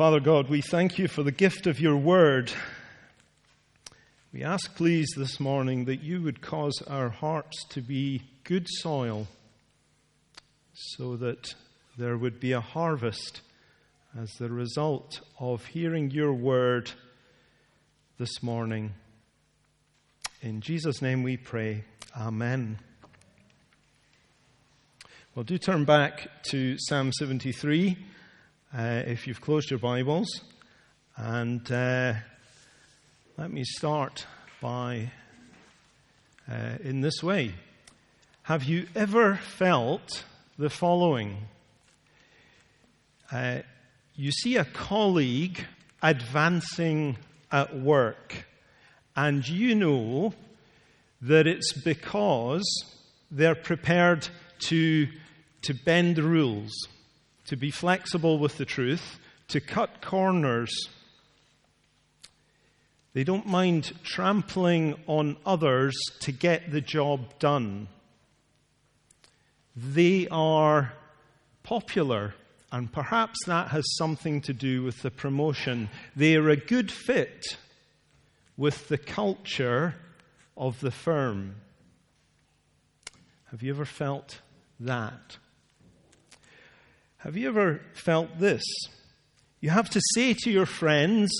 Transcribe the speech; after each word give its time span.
Father 0.00 0.18
God, 0.18 0.48
we 0.48 0.62
thank 0.62 0.98
you 0.98 1.08
for 1.08 1.22
the 1.22 1.30
gift 1.30 1.66
of 1.66 1.78
your 1.78 1.98
word. 1.98 2.50
We 4.32 4.42
ask, 4.42 4.74
please, 4.74 5.10
this 5.14 5.38
morning 5.38 5.84
that 5.84 6.00
you 6.00 6.22
would 6.22 6.40
cause 6.40 6.82
our 6.88 7.10
hearts 7.10 7.64
to 7.64 7.82
be 7.82 8.22
good 8.44 8.66
soil 8.66 9.26
so 10.72 11.16
that 11.16 11.54
there 11.98 12.16
would 12.16 12.40
be 12.40 12.52
a 12.52 12.62
harvest 12.62 13.42
as 14.18 14.30
the 14.38 14.48
result 14.48 15.20
of 15.38 15.66
hearing 15.66 16.10
your 16.10 16.32
word 16.32 16.90
this 18.16 18.42
morning. 18.42 18.94
In 20.40 20.62
Jesus' 20.62 21.02
name 21.02 21.22
we 21.22 21.36
pray. 21.36 21.84
Amen. 22.18 22.78
Well, 25.34 25.44
do 25.44 25.58
turn 25.58 25.84
back 25.84 26.42
to 26.44 26.78
Psalm 26.78 27.12
73 27.12 27.98
uh, 28.76 29.02
if 29.06 29.26
you've 29.26 29.40
closed 29.40 29.70
your 29.70 29.78
Bibles. 29.78 30.28
And 31.16 31.70
uh, 31.70 32.14
let 33.36 33.50
me 33.50 33.64
start 33.64 34.26
by 34.60 35.10
uh, 36.50 36.78
in 36.82 37.00
this 37.00 37.22
way. 37.22 37.54
Have 38.42 38.64
you 38.64 38.86
ever 38.94 39.36
felt 39.36 40.24
the 40.58 40.70
following? 40.70 41.36
Uh, 43.30 43.60
you 44.16 44.32
see 44.32 44.56
a 44.56 44.64
colleague 44.64 45.64
advancing 46.02 47.16
at 47.52 47.76
work, 47.76 48.46
and 49.16 49.46
you 49.48 49.74
know 49.74 50.34
that 51.22 51.46
it's 51.46 51.72
because 51.72 52.64
they're 53.30 53.54
prepared 53.54 54.28
to, 54.60 55.06
to 55.62 55.74
bend 55.74 56.16
the 56.16 56.22
rules, 56.22 56.72
to 57.50 57.56
be 57.56 57.72
flexible 57.72 58.38
with 58.38 58.58
the 58.58 58.64
truth, 58.64 59.18
to 59.48 59.60
cut 59.60 60.00
corners. 60.00 60.70
They 63.12 63.24
don't 63.24 63.44
mind 63.44 63.92
trampling 64.04 64.94
on 65.08 65.36
others 65.44 65.96
to 66.20 66.30
get 66.30 66.70
the 66.70 66.80
job 66.80 67.40
done. 67.40 67.88
They 69.74 70.28
are 70.30 70.92
popular, 71.64 72.34
and 72.70 72.92
perhaps 72.92 73.44
that 73.46 73.70
has 73.70 73.96
something 73.96 74.42
to 74.42 74.52
do 74.52 74.84
with 74.84 75.02
the 75.02 75.10
promotion. 75.10 75.88
They 76.14 76.36
are 76.36 76.50
a 76.50 76.56
good 76.56 76.92
fit 76.92 77.58
with 78.56 78.86
the 78.86 78.98
culture 78.98 79.96
of 80.56 80.78
the 80.78 80.92
firm. 80.92 81.56
Have 83.50 83.64
you 83.64 83.72
ever 83.72 83.84
felt 83.84 84.40
that? 84.78 85.38
Have 87.20 87.36
you 87.36 87.48
ever 87.48 87.82
felt 87.92 88.38
this? 88.38 88.62
You 89.60 89.68
have 89.68 89.90
to 89.90 90.00
say 90.14 90.32
to 90.32 90.50
your 90.50 90.64
friends 90.64 91.30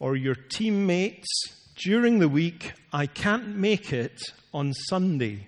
or 0.00 0.16
your 0.16 0.34
teammates 0.34 1.28
during 1.76 2.18
the 2.18 2.28
week, 2.28 2.72
I 2.92 3.06
can't 3.06 3.54
make 3.54 3.92
it 3.92 4.20
on 4.52 4.74
Sunday. 4.74 5.46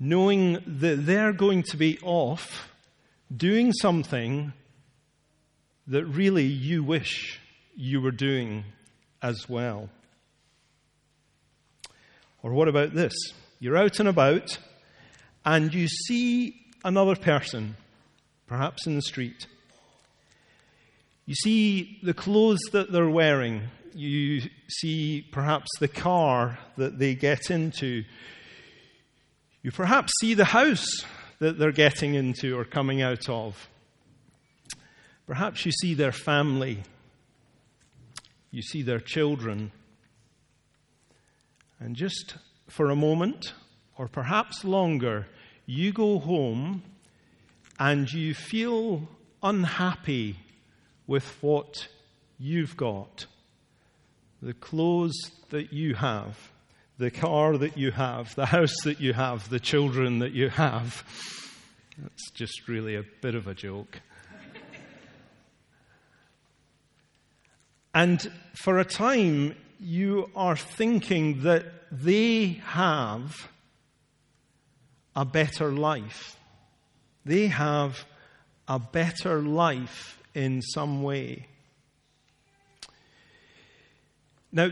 Knowing 0.00 0.60
that 0.66 1.06
they're 1.06 1.32
going 1.32 1.62
to 1.62 1.76
be 1.76 1.96
off 2.02 2.72
doing 3.34 3.72
something 3.72 4.52
that 5.86 6.04
really 6.06 6.46
you 6.46 6.82
wish 6.82 7.38
you 7.76 8.00
were 8.00 8.10
doing 8.10 8.64
as 9.22 9.48
well. 9.48 9.90
Or 12.42 12.52
what 12.52 12.66
about 12.66 12.94
this? 12.94 13.14
You're 13.60 13.76
out 13.76 14.00
and 14.00 14.08
about 14.08 14.58
and 15.44 15.72
you 15.72 15.86
see 15.86 16.56
another 16.84 17.16
person, 17.16 17.76
perhaps 18.46 18.86
in 18.86 18.96
the 18.96 19.02
street. 19.02 19.46
You 21.26 21.34
see 21.34 21.98
the 22.02 22.14
clothes 22.14 22.60
that 22.72 22.90
they're 22.90 23.08
wearing. 23.08 23.62
You 23.94 24.42
see 24.68 25.26
perhaps 25.30 25.68
the 25.78 25.88
car 25.88 26.58
that 26.76 26.98
they 26.98 27.14
get 27.14 27.50
into. 27.50 28.04
You 29.62 29.70
perhaps 29.70 30.12
see 30.20 30.34
the 30.34 30.46
house 30.46 30.86
that 31.38 31.58
they're 31.58 31.72
getting 31.72 32.14
into 32.14 32.58
or 32.58 32.64
coming 32.64 33.02
out 33.02 33.28
of. 33.28 33.68
Perhaps 35.26 35.64
you 35.64 35.72
see 35.72 35.94
their 35.94 36.12
family. 36.12 36.82
You 38.50 38.62
see 38.62 38.82
their 38.82 39.00
children. 39.00 39.70
And 41.78 41.94
just 41.94 42.34
for 42.68 42.90
a 42.90 42.96
moment, 42.96 43.52
or 43.96 44.08
perhaps 44.08 44.64
longer, 44.64 45.26
you 45.66 45.92
go 45.92 46.18
home 46.18 46.82
and 47.78 48.10
you 48.12 48.34
feel 48.34 49.08
unhappy 49.42 50.36
with 51.06 51.42
what 51.42 51.88
you've 52.38 52.76
got 52.76 53.26
the 54.42 54.54
clothes 54.54 55.30
that 55.50 55.72
you 55.72 55.94
have, 55.94 56.50
the 56.98 57.10
car 57.10 57.58
that 57.58 57.76
you 57.76 57.90
have, 57.90 58.34
the 58.36 58.46
house 58.46 58.74
that 58.84 59.00
you 59.00 59.12
have, 59.12 59.50
the 59.50 59.60
children 59.60 60.20
that 60.20 60.32
you 60.32 60.48
have. 60.48 61.04
That's 61.98 62.30
just 62.30 62.66
really 62.66 62.96
a 62.96 63.04
bit 63.20 63.34
of 63.34 63.46
a 63.46 63.54
joke. 63.54 64.00
and 67.94 68.32
for 68.54 68.78
a 68.78 68.84
time, 68.84 69.54
you 69.78 70.30
are 70.34 70.56
thinking 70.56 71.42
that 71.42 71.66
they 71.90 72.60
have 72.64 73.50
a 75.20 75.24
better 75.26 75.70
life. 75.70 76.34
They 77.26 77.48
have 77.48 78.06
a 78.66 78.78
better 78.78 79.42
life 79.42 80.18
in 80.34 80.62
some 80.62 81.02
way. 81.02 81.46
Now, 84.50 84.70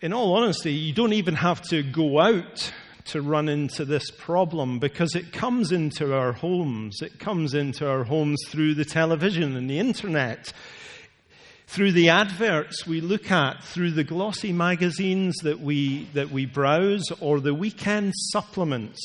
in 0.00 0.14
all 0.14 0.34
honesty, 0.34 0.72
you 0.72 0.94
don't 0.94 1.12
even 1.12 1.34
have 1.34 1.60
to 1.68 1.82
go 1.82 2.18
out 2.18 2.72
to 3.04 3.20
run 3.20 3.50
into 3.50 3.84
this 3.84 4.10
problem 4.10 4.78
because 4.78 5.14
it 5.14 5.30
comes 5.30 5.72
into 5.72 6.14
our 6.16 6.32
homes. 6.32 7.02
It 7.02 7.18
comes 7.18 7.52
into 7.52 7.86
our 7.86 8.04
homes 8.04 8.42
through 8.48 8.76
the 8.76 8.86
television 8.86 9.56
and 9.56 9.68
the 9.68 9.78
internet 9.78 10.54
through 11.66 11.92
the 11.92 12.08
adverts 12.08 12.86
we 12.86 13.02
look 13.02 13.30
at, 13.30 13.62
through 13.62 13.90
the 13.90 14.04
glossy 14.04 14.52
magazines 14.52 15.34
that 15.42 15.60
we, 15.60 16.04
that 16.14 16.30
we 16.30 16.46
browse, 16.46 17.10
or 17.20 17.40
the 17.40 17.54
weekend 17.54 18.12
supplements, 18.30 19.00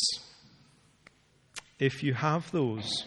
if 1.80 2.04
you 2.04 2.14
have 2.14 2.52
those. 2.52 3.06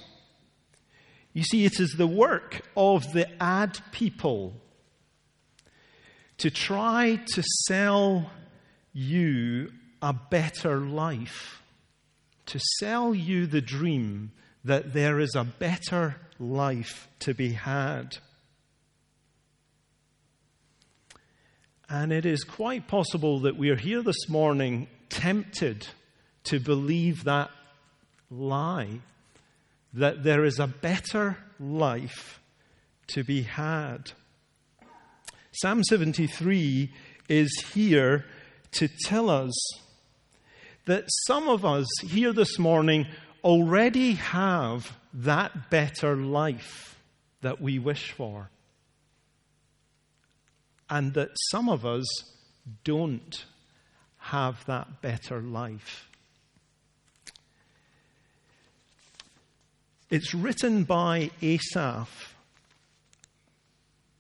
You 1.33 1.43
see, 1.45 1.65
it 1.65 1.79
is 1.79 1.95
the 1.97 2.07
work 2.07 2.63
of 2.77 3.13
the 3.13 3.29
ad 3.43 3.79
people 3.93 4.55
to 6.39 6.51
try 6.51 7.21
to 7.35 7.43
sell 7.67 8.31
you 8.93 9.71
a 10.03 10.13
better 10.13 10.79
life, 10.79 11.63
to 12.47 12.59
sell 12.79 13.15
you 13.15 13.47
the 13.47 13.61
dream 13.61 14.33
that 14.65 14.93
there 14.93 15.21
is 15.21 15.35
a 15.35 15.45
better 15.45 16.17
life 16.39 17.09
to 17.21 17.35
be 17.35 17.53
had. 17.53 18.17
And 21.89 22.13
it 22.13 22.25
is 22.25 22.45
quite 22.45 22.89
possible 22.89 23.41
that 23.41 23.57
we 23.57 23.71
are 23.71 23.77
here 23.77 24.03
this 24.03 24.29
morning 24.29 24.89
tempted 25.09 25.87
to 26.45 26.61
believe 26.61 27.25
that 27.25 27.51
lie 28.31 29.01
that 29.93 30.23
there 30.23 30.45
is 30.45 30.59
a 30.59 30.67
better 30.67 31.37
life 31.59 32.41
to 33.09 33.25
be 33.25 33.43
had. 33.43 34.13
Psalm 35.53 35.83
73 35.83 36.93
is 37.29 37.65
here 37.75 38.25
to 38.73 38.89
tell 38.89 39.29
us 39.29 39.53
that 40.87 41.05
some 41.27 41.49
of 41.49 41.65
us 41.65 41.87
here 42.03 42.33
this 42.33 42.59
morning 42.59 43.07
already 43.43 44.13
have 44.13 44.97
that 45.13 45.71
better 45.71 46.15
life 46.15 46.99
that 47.41 47.61
we 47.61 47.79
wish 47.79 48.13
for 48.13 48.51
and 50.89 51.15
that 51.15 51.31
some 51.51 51.69
of 51.69 51.87
us 51.87 52.07
don't 52.85 53.45
have 54.19 54.65
that 54.67 55.01
better 55.01 55.41
life. 55.41 56.10
It's 60.11 60.35
written 60.35 60.83
by 60.83 61.31
Asaph. 61.41 62.35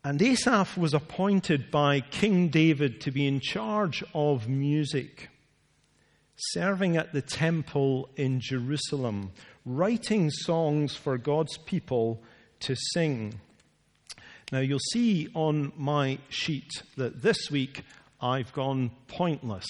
And 0.04 0.22
Asaph 0.22 0.78
was 0.78 0.94
appointed 0.94 1.68
by 1.72 1.98
King 1.98 2.48
David 2.48 3.00
to 3.00 3.10
be 3.10 3.26
in 3.26 3.40
charge 3.40 4.04
of 4.14 4.48
music, 4.48 5.30
serving 6.36 6.96
at 6.96 7.12
the 7.12 7.20
temple 7.20 8.08
in 8.14 8.38
Jerusalem, 8.38 9.32
writing 9.66 10.30
songs 10.30 10.94
for 10.94 11.18
God's 11.18 11.58
people 11.58 12.22
to 12.60 12.76
sing. 12.92 13.40
Now, 14.52 14.60
you'll 14.60 14.78
see 14.92 15.28
on 15.34 15.72
my 15.76 16.18
sheet 16.28 16.70
that 16.98 17.20
this 17.20 17.50
week 17.50 17.82
I've 18.20 18.52
gone 18.52 18.92
pointless. 19.08 19.66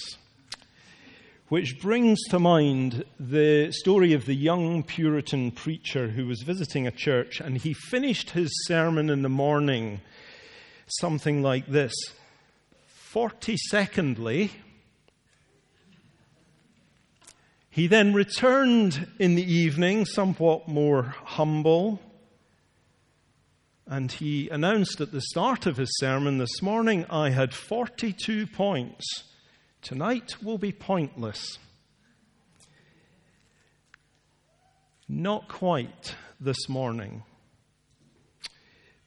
Which 1.51 1.81
brings 1.81 2.17
to 2.29 2.39
mind 2.39 3.03
the 3.19 3.69
story 3.73 4.13
of 4.13 4.25
the 4.25 4.33
young 4.33 4.81
Puritan 4.81 5.51
preacher 5.51 6.07
who 6.07 6.25
was 6.25 6.43
visiting 6.43 6.87
a 6.87 6.91
church 6.91 7.41
and 7.41 7.57
he 7.57 7.73
finished 7.73 8.29
his 8.29 8.49
sermon 8.67 9.09
in 9.09 9.21
the 9.21 9.27
morning 9.27 9.99
something 11.01 11.41
like 11.41 11.67
this 11.67 11.91
42ndly, 13.13 14.51
he 17.69 17.85
then 17.85 18.13
returned 18.13 19.09
in 19.19 19.35
the 19.35 19.53
evening, 19.53 20.05
somewhat 20.05 20.69
more 20.69 21.13
humble, 21.25 21.99
and 23.85 24.09
he 24.09 24.47
announced 24.47 25.01
at 25.01 25.11
the 25.11 25.19
start 25.19 25.65
of 25.65 25.75
his 25.75 25.91
sermon 25.97 26.37
this 26.37 26.61
morning, 26.61 27.05
I 27.09 27.31
had 27.31 27.53
42 27.53 28.47
points. 28.47 29.30
Tonight 29.81 30.43
will 30.43 30.59
be 30.59 30.71
pointless. 30.71 31.57
Not 35.09 35.47
quite 35.47 36.15
this 36.39 36.69
morning. 36.69 37.23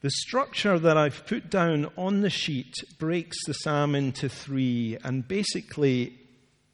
The 0.01 0.09
structure 0.09 0.77
that 0.77 0.97
I've 0.97 1.25
put 1.25 1.49
down 1.49 1.89
on 1.97 2.21
the 2.21 2.29
sheet 2.29 2.73
breaks 2.99 3.37
the 3.47 3.53
psalm 3.53 3.95
into 3.95 4.27
three, 4.27 4.97
and 5.01 5.25
basically 5.25 6.19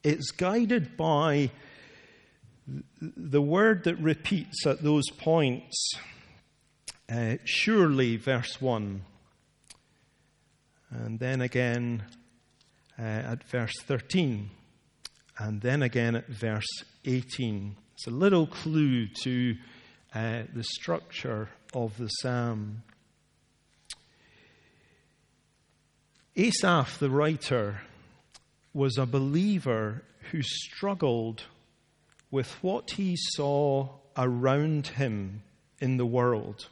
it's 0.02 0.32
guided 0.32 0.96
by 0.96 1.52
the 3.00 3.40
word 3.40 3.84
that 3.84 3.96
repeats 3.96 4.66
at 4.66 4.82
those 4.82 5.08
points. 5.16 5.92
Uh, 7.08 7.36
surely, 7.44 8.16
verse 8.16 8.60
1. 8.60 9.02
And 10.90 11.20
then 11.20 11.40
again 11.40 12.02
uh, 12.98 13.02
at 13.02 13.44
verse 13.44 13.74
13. 13.82 14.50
And 15.38 15.60
then 15.60 15.82
again 15.82 16.14
at 16.14 16.28
verse 16.28 16.66
18. 17.04 17.76
It's 17.94 18.06
a 18.06 18.10
little 18.10 18.46
clue 18.46 19.06
to 19.22 19.56
uh, 20.14 20.42
the 20.54 20.64
structure 20.64 21.48
of 21.74 21.96
the 21.98 22.08
psalm. 22.08 22.82
Asaph, 26.36 26.98
the 26.98 27.10
writer, 27.10 27.82
was 28.74 28.96
a 28.96 29.06
believer 29.06 30.02
who 30.30 30.42
struggled 30.42 31.42
with 32.30 32.50
what 32.62 32.92
he 32.92 33.16
saw 33.16 33.88
around 34.16 34.86
him 34.88 35.42
in 35.80 35.96
the 35.96 36.06
world 36.06 36.68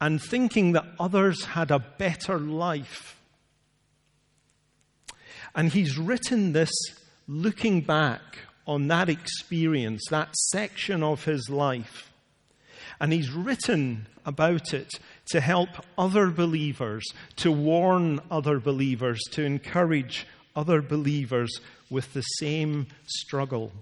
and 0.00 0.20
thinking 0.22 0.72
that 0.72 0.84
others 0.98 1.44
had 1.44 1.70
a 1.70 1.78
better 1.78 2.38
life. 2.38 3.20
And 5.54 5.72
he's 5.72 5.98
written 5.98 6.52
this 6.52 6.72
looking 7.28 7.80
back 7.80 8.38
on 8.66 8.88
that 8.88 9.08
experience, 9.08 10.02
that 10.10 10.34
section 10.34 11.02
of 11.02 11.24
his 11.24 11.48
life. 11.48 12.10
And 13.00 13.12
he's 13.12 13.30
written 13.30 14.06
about 14.24 14.72
it 14.72 14.90
to 15.26 15.40
help 15.40 15.68
other 15.98 16.28
believers, 16.30 17.04
to 17.36 17.52
warn 17.52 18.20
other 18.30 18.58
believers, 18.58 19.20
to 19.32 19.44
encourage 19.44 20.26
other 20.56 20.80
believers 20.80 21.60
with 21.90 22.12
the 22.12 22.22
same 22.22 22.86
struggle. 23.06 23.72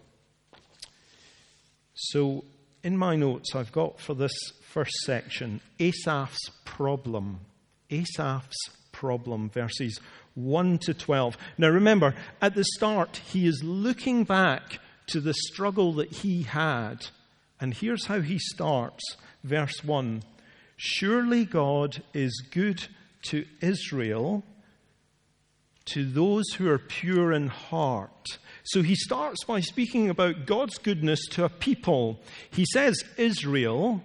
So, 1.95 2.45
in 2.83 2.97
my 2.97 3.15
notes, 3.15 3.55
I've 3.55 3.71
got 3.71 4.01
for 4.01 4.15
this 4.15 4.33
first 4.63 4.95
section 5.05 5.61
Asaph's 5.79 6.51
problem. 6.65 7.41
Asaph's 7.91 8.71
problem, 8.91 9.51
verses 9.51 10.01
1 10.35 10.79
to 10.79 10.95
12. 10.95 11.37
Now, 11.59 11.69
remember, 11.69 12.15
at 12.41 12.55
the 12.55 12.65
start, 12.65 13.19
he 13.29 13.47
is 13.47 13.63
looking 13.63 14.25
back 14.25 14.81
to 15.09 15.21
the 15.21 15.35
struggle 15.35 15.93
that 15.95 16.13
he 16.13 16.43
had. 16.43 17.07
And 17.61 17.75
here's 17.75 18.07
how 18.07 18.21
he 18.21 18.39
starts 18.39 19.03
verse 19.45 19.85
1 19.85 20.23
Surely 20.77 21.45
God 21.45 22.03
is 22.13 22.43
good 22.51 22.87
to 23.27 23.45
Israel, 23.61 24.43
to 25.87 26.05
those 26.05 26.45
who 26.57 26.69
are 26.69 26.79
pure 26.79 27.33
in 27.33 27.49
heart. 27.49 28.39
So 28.65 28.83
he 28.83 28.95
starts 28.95 29.45
by 29.45 29.61
speaking 29.61 30.09
about 30.09 30.47
God's 30.47 30.79
goodness 30.79 31.21
to 31.33 31.45
a 31.45 31.49
people. 31.49 32.21
He 32.51 32.65
says 32.73 32.97
Israel, 33.17 34.03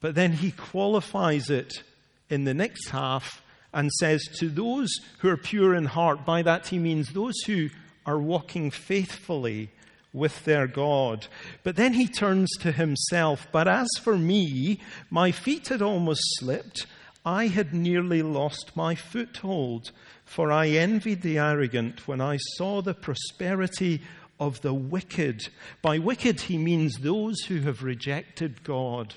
but 0.00 0.14
then 0.14 0.32
he 0.32 0.50
qualifies 0.50 1.50
it 1.50 1.82
in 2.30 2.44
the 2.44 2.54
next 2.54 2.88
half 2.90 3.42
and 3.72 3.92
says 3.92 4.24
to 4.38 4.48
those 4.48 4.90
who 5.18 5.28
are 5.28 5.36
pure 5.36 5.74
in 5.74 5.86
heart. 5.86 6.24
By 6.24 6.42
that 6.42 6.68
he 6.68 6.78
means 6.78 7.12
those 7.12 7.38
who 7.46 7.68
are 8.06 8.18
walking 8.18 8.70
faithfully 8.70 9.70
with 10.12 10.44
their 10.44 10.66
God. 10.66 11.26
But 11.62 11.76
then 11.76 11.92
he 11.92 12.06
turns 12.06 12.50
to 12.60 12.72
himself. 12.72 13.46
But 13.52 13.68
as 13.68 13.88
for 14.00 14.16
me, 14.16 14.80
my 15.10 15.30
feet 15.30 15.68
had 15.68 15.82
almost 15.82 16.22
slipped. 16.38 16.86
I 17.24 17.48
had 17.48 17.74
nearly 17.74 18.22
lost 18.22 18.74
my 18.74 18.94
foothold, 18.94 19.90
for 20.24 20.50
I 20.50 20.68
envied 20.68 21.20
the 21.20 21.38
arrogant 21.38 22.08
when 22.08 22.20
I 22.20 22.38
saw 22.56 22.80
the 22.80 22.94
prosperity 22.94 24.00
of 24.40 24.60
the 24.62 24.72
wicked. 24.72 25.48
By 25.82 25.98
wicked, 25.98 26.42
he 26.42 26.56
means 26.56 26.98
those 26.98 27.40
who 27.42 27.60
have 27.60 27.82
rejected 27.82 28.64
God. 28.64 29.14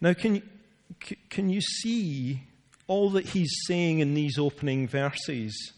Now, 0.00 0.14
can 0.14 0.42
you, 1.06 1.16
can 1.30 1.50
you 1.50 1.60
see 1.60 2.42
all 2.86 3.10
that 3.10 3.26
he's 3.26 3.52
saying 3.66 4.00
in 4.00 4.14
these 4.14 4.38
opening 4.38 4.88
verses? 4.88 5.72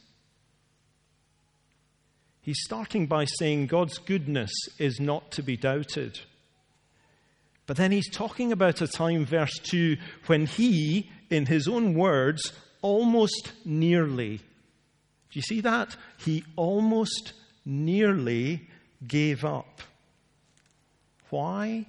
He's 2.43 2.63
starting 2.65 3.07
by 3.07 3.27
saying 3.27 3.67
God's 3.67 3.99
goodness 3.99 4.51
is 4.79 4.99
not 4.99 5.31
to 5.33 5.43
be 5.43 5.57
doubted. 5.57 6.19
But 7.67 7.77
then 7.77 7.93
he's 7.93 8.11
talking 8.11 8.51
about 8.51 8.81
a 8.81 8.89
time, 8.89 9.25
verse 9.25 9.57
2, 9.63 9.97
when 10.27 10.47
he, 10.47 11.11
in 11.29 11.47
his 11.47 11.69
own 11.69 11.95
words, 11.95 12.53
almost 12.83 13.53
nearly, 13.65 14.39
do 14.39 15.39
you 15.39 15.43
see 15.43 15.61
that? 15.61 15.97
He 16.19 16.45
almost 16.57 17.35
nearly 17.65 18.69
gave 19.07 19.45
up. 19.45 19.83
Why? 21.29 21.87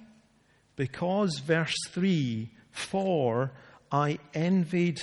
Because, 0.76 1.40
verse 1.40 1.74
3, 1.88 2.48
for 2.72 3.52
I 3.90 4.18
envied 4.34 5.02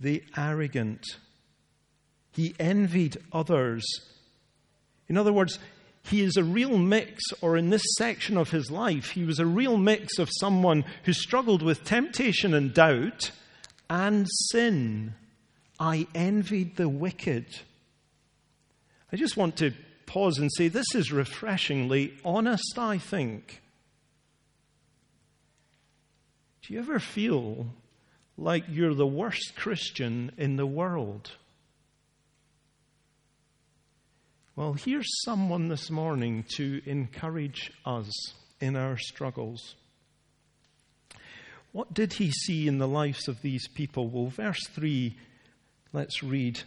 the 0.00 0.24
arrogant. 0.36 1.04
He 2.32 2.54
envied 2.58 3.16
others 3.32 3.84
in 5.10 5.18
other 5.18 5.32
words, 5.32 5.58
he 6.04 6.22
is 6.22 6.36
a 6.36 6.44
real 6.44 6.78
mix, 6.78 7.20
or 7.42 7.56
in 7.56 7.68
this 7.68 7.82
section 7.98 8.38
of 8.38 8.50
his 8.50 8.70
life, 8.70 9.10
he 9.10 9.24
was 9.24 9.40
a 9.40 9.44
real 9.44 9.76
mix 9.76 10.20
of 10.20 10.30
someone 10.38 10.84
who 11.02 11.12
struggled 11.12 11.62
with 11.62 11.82
temptation 11.82 12.54
and 12.54 12.72
doubt 12.72 13.32
and 13.90 14.28
sin. 14.52 15.14
I 15.80 16.06
envied 16.14 16.76
the 16.76 16.88
wicked. 16.88 17.44
I 19.12 19.16
just 19.16 19.36
want 19.36 19.56
to 19.56 19.72
pause 20.06 20.38
and 20.38 20.48
say 20.56 20.68
this 20.68 20.94
is 20.94 21.10
refreshingly 21.10 22.14
honest, 22.24 22.78
I 22.78 22.98
think. 22.98 23.60
Do 26.70 26.74
you 26.74 26.82
ever 26.82 27.00
feel 27.00 27.66
like 28.38 28.62
you're 28.68 28.94
the 28.94 29.04
worst 29.04 29.56
Christian 29.56 30.30
in 30.36 30.54
the 30.54 30.64
world? 30.64 31.32
Well, 34.54 34.74
here's 34.74 35.08
someone 35.24 35.66
this 35.66 35.90
morning 35.90 36.44
to 36.54 36.80
encourage 36.86 37.72
us 37.84 38.12
in 38.60 38.76
our 38.76 38.96
struggles. 38.98 39.74
What 41.72 41.92
did 41.92 42.12
he 42.12 42.30
see 42.30 42.68
in 42.68 42.78
the 42.78 42.86
lives 42.86 43.26
of 43.26 43.42
these 43.42 43.66
people? 43.66 44.08
Well, 44.08 44.28
verse 44.28 44.64
3, 44.68 45.16
let's 45.92 46.22
read. 46.22 46.62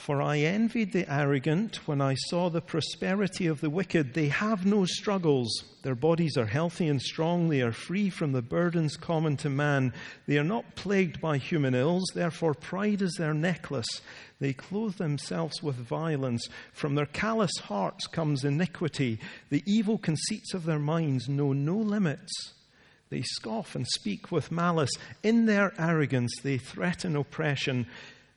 For 0.00 0.22
I 0.22 0.38
envied 0.38 0.92
the 0.92 1.12
arrogant 1.12 1.86
when 1.86 2.00
I 2.00 2.14
saw 2.14 2.48
the 2.48 2.62
prosperity 2.62 3.46
of 3.46 3.60
the 3.60 3.68
wicked. 3.68 4.14
They 4.14 4.28
have 4.28 4.64
no 4.64 4.86
struggles. 4.86 5.50
Their 5.82 5.94
bodies 5.94 6.38
are 6.38 6.46
healthy 6.46 6.88
and 6.88 7.02
strong. 7.02 7.50
They 7.50 7.60
are 7.60 7.70
free 7.70 8.08
from 8.08 8.32
the 8.32 8.40
burdens 8.40 8.96
common 8.96 9.36
to 9.38 9.50
man. 9.50 9.92
They 10.26 10.38
are 10.38 10.42
not 10.42 10.74
plagued 10.74 11.20
by 11.20 11.36
human 11.36 11.74
ills. 11.74 12.06
Therefore, 12.14 12.54
pride 12.54 13.02
is 13.02 13.16
their 13.18 13.34
necklace. 13.34 14.00
They 14.38 14.54
clothe 14.54 14.96
themselves 14.96 15.62
with 15.62 15.76
violence. 15.76 16.48
From 16.72 16.94
their 16.94 17.04
callous 17.04 17.58
hearts 17.58 18.06
comes 18.06 18.42
iniquity. 18.42 19.20
The 19.50 19.62
evil 19.66 19.98
conceits 19.98 20.54
of 20.54 20.64
their 20.64 20.78
minds 20.78 21.28
know 21.28 21.52
no 21.52 21.76
limits. 21.76 22.54
They 23.10 23.20
scoff 23.20 23.74
and 23.74 23.86
speak 23.86 24.32
with 24.32 24.50
malice. 24.50 24.92
In 25.22 25.44
their 25.44 25.74
arrogance, 25.78 26.32
they 26.42 26.56
threaten 26.56 27.16
oppression. 27.16 27.86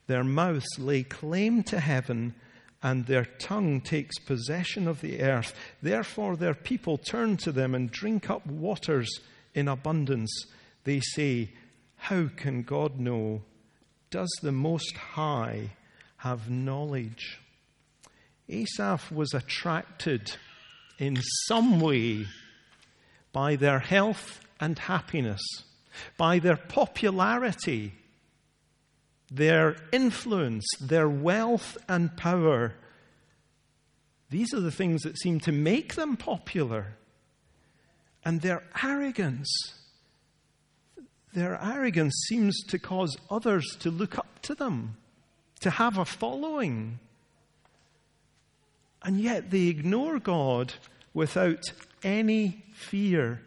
Their 0.08 0.24
mouths 0.24 0.68
lay 0.78 1.04
claim 1.04 1.64
to 1.64 1.80
heaven, 1.80 2.36
and 2.82 3.06
their 3.06 3.26
tongue 3.26 3.82
takes 3.82 4.20
possession 4.20 4.88
of 4.88 5.02
the 5.02 5.22
earth. 5.22 5.54
Therefore, 5.82 6.36
their 6.36 6.54
people 6.54 6.98
turn 6.98 7.38
to 7.38 7.52
them 7.52 7.74
and 7.74 7.90
drink 7.90 8.30
up 8.30 8.46
waters 8.46 9.10
in 9.54 9.68
abundance. 9.68 10.46
They 10.84 11.00
say, 11.00 11.52
How 11.96 12.28
can 12.36 12.64
God 12.64 13.00
know? 13.00 13.44
Does 14.10 14.32
the 14.42 14.52
Most 14.52 14.96
High 14.98 15.72
have 16.18 16.50
knowledge? 16.50 17.40
Asaph 18.50 19.12
was 19.12 19.34
attracted 19.34 20.36
in 21.00 21.22
some 21.48 21.80
way 21.80 22.26
by 23.32 23.56
their 23.56 23.80
health 23.80 24.42
and 24.60 24.78
happiness, 24.78 25.42
by 26.18 26.40
their 26.40 26.58
popularity, 26.58 27.94
their 29.32 29.76
influence, 29.92 30.66
their 30.80 31.10
wealth 31.10 31.78
and 31.88 32.16
power. 32.16 32.76
These 34.30 34.54
are 34.54 34.60
the 34.60 34.72
things 34.72 35.02
that 35.04 35.20
seem 35.20 35.40
to 35.42 35.52
make 35.52 35.96
them 35.96 36.18
popular. 36.18 36.96
And 38.26 38.42
their 38.42 38.64
arrogance. 38.84 39.50
Their 41.34 41.62
arrogance 41.62 42.14
seems 42.28 42.64
to 42.68 42.80
cause 42.80 43.18
others 43.30 43.76
to 43.80 43.90
look 43.92 44.18
up 44.18 44.40
to 44.44 44.56
them, 44.56 44.98
to 45.62 45.72
have 45.72 45.98
a 45.98 46.06
following. 46.06 47.00
And 49.02 49.20
yet 49.20 49.50
they 49.52 49.68
ignore 49.68 50.20
God 50.20 50.74
without 51.14 51.64
any 52.04 52.64
fear. 52.74 53.42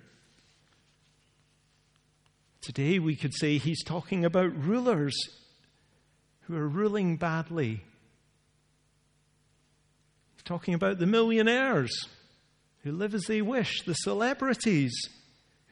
Today 2.61 2.99
we 2.99 3.15
could 3.15 3.35
say 3.35 3.59
he's 3.59 3.85
talking 3.85 4.25
about 4.25 4.53
rulers 4.57 5.17
who 6.47 6.57
are 6.57 6.69
ruling 6.69 7.17
badly. 7.17 7.83
Talking 10.45 10.75
about 10.75 10.99
the 10.99 11.07
millionaires 11.07 11.93
who 12.85 12.93
live 12.93 13.15
as 13.15 13.25
they 13.25 13.43
wish, 13.43 13.83
the 13.83 13.95
celebrities 13.95 14.93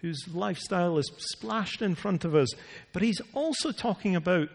whose 0.00 0.20
lifestyle 0.34 0.98
is 0.98 1.10
splashed 1.16 1.80
in 1.80 1.94
front 1.94 2.24
of 2.24 2.34
us. 2.34 2.48
But 2.92 3.02
he's 3.02 3.20
also 3.32 3.70
talking 3.70 4.16
about 4.16 4.48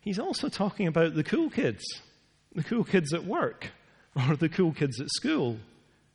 he's 0.00 0.20
also 0.20 0.48
talking 0.48 0.86
about 0.86 1.14
the 1.14 1.24
cool 1.24 1.50
kids, 1.50 1.82
the 2.54 2.62
cool 2.62 2.84
kids 2.84 3.12
at 3.12 3.24
work 3.24 3.72
or 4.14 4.36
the 4.36 4.48
cool 4.48 4.72
kids 4.72 5.00
at 5.00 5.10
school. 5.10 5.58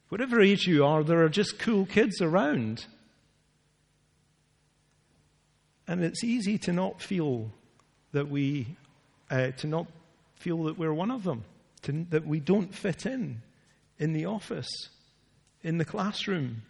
Whatever 0.10 0.42
age 0.42 0.66
you 0.66 0.86
are, 0.86 1.04
there 1.04 1.24
are 1.24 1.30
just 1.30 1.60
cool 1.60 1.86
kids 1.86 2.22
around. 2.22 2.86
And 5.88 6.04
it's 6.04 6.24
easy 6.24 6.58
to 6.60 6.74
not 6.74 7.02
feel 7.02 7.52
that 8.14 8.30
we, 8.30 8.78
uh, 9.32 9.52
to 9.52 9.66
not 9.66 9.88
feel 10.36 10.64
that 10.64 10.78
we're 10.78 10.94
one 10.94 11.10
of 11.10 11.24
them, 11.24 11.46
to, 11.84 12.06
that 12.10 12.28
we 12.28 12.40
don't 12.40 12.76
fit 12.76 13.06
in 13.06 13.42
in 13.98 14.14
the 14.14 14.26
office, 14.26 14.70
in 15.64 15.78
the 15.78 15.86
classroom, 15.86 16.64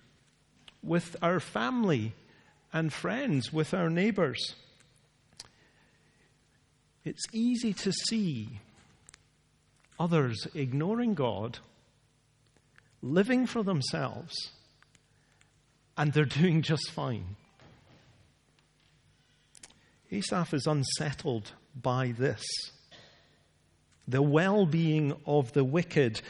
with 0.83 1.15
our 1.21 1.39
family 1.39 2.13
and 2.71 2.93
friends, 2.93 3.51
with 3.51 3.73
our 3.73 3.89
neighbors. 3.89 4.55
It's 7.03 7.25
easy 7.33 7.73
to 7.73 7.91
see 7.91 8.59
others 9.99 10.47
ignoring 10.53 11.15
God, 11.15 11.59
living 13.01 13.47
for 13.47 13.63
themselves, 13.63 14.33
and 15.97 16.13
they're 16.13 16.25
doing 16.41 16.61
just 16.61 16.91
fine. 16.91 17.35
Asaph 20.11 20.53
is 20.53 20.67
unsettled 20.67 21.53
by 21.75 22.13
this. 22.17 22.43
The 24.07 24.21
well 24.21 24.65
being 24.65 25.15
of 25.25 25.53
the 25.53 25.63
wicked. 25.63 26.21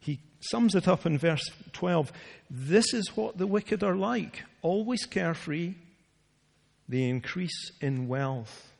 He 0.00 0.20
sums 0.40 0.74
it 0.74 0.86
up 0.86 1.06
in 1.06 1.18
verse 1.18 1.44
12. 1.72 2.12
This 2.50 2.92
is 2.94 3.16
what 3.16 3.38
the 3.38 3.46
wicked 3.46 3.82
are 3.82 3.96
like, 3.96 4.42
always 4.62 5.06
carefree. 5.06 5.74
They 6.88 7.04
increase 7.04 7.72
in 7.80 8.08
wealth. 8.08 8.70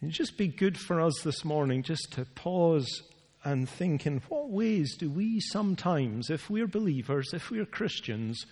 It'd 0.00 0.14
just 0.14 0.38
be 0.38 0.48
good 0.48 0.78
for 0.78 1.00
us 1.00 1.20
this 1.22 1.44
morning 1.44 1.82
just 1.82 2.12
to 2.12 2.24
pause 2.24 3.02
and 3.44 3.68
think 3.68 4.06
in 4.06 4.22
what 4.28 4.50
ways 4.50 4.96
do 4.96 5.10
we 5.10 5.40
sometimes, 5.40 6.30
if 6.30 6.48
we're 6.48 6.66
believers, 6.66 7.32
if 7.32 7.50
we're 7.50 7.66
Christians, 7.66 8.44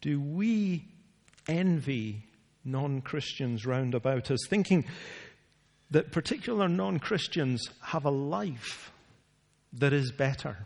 do 0.00 0.20
we 0.20 0.84
envy 1.48 2.27
non 2.68 3.00
Christians 3.00 3.66
round 3.66 3.94
about 3.94 4.30
us, 4.30 4.40
thinking 4.48 4.84
that 5.90 6.12
particular 6.12 6.68
non 6.68 6.98
Christians 6.98 7.68
have 7.82 8.04
a 8.04 8.10
life 8.10 8.92
that 9.72 9.92
is 9.92 10.12
better, 10.12 10.56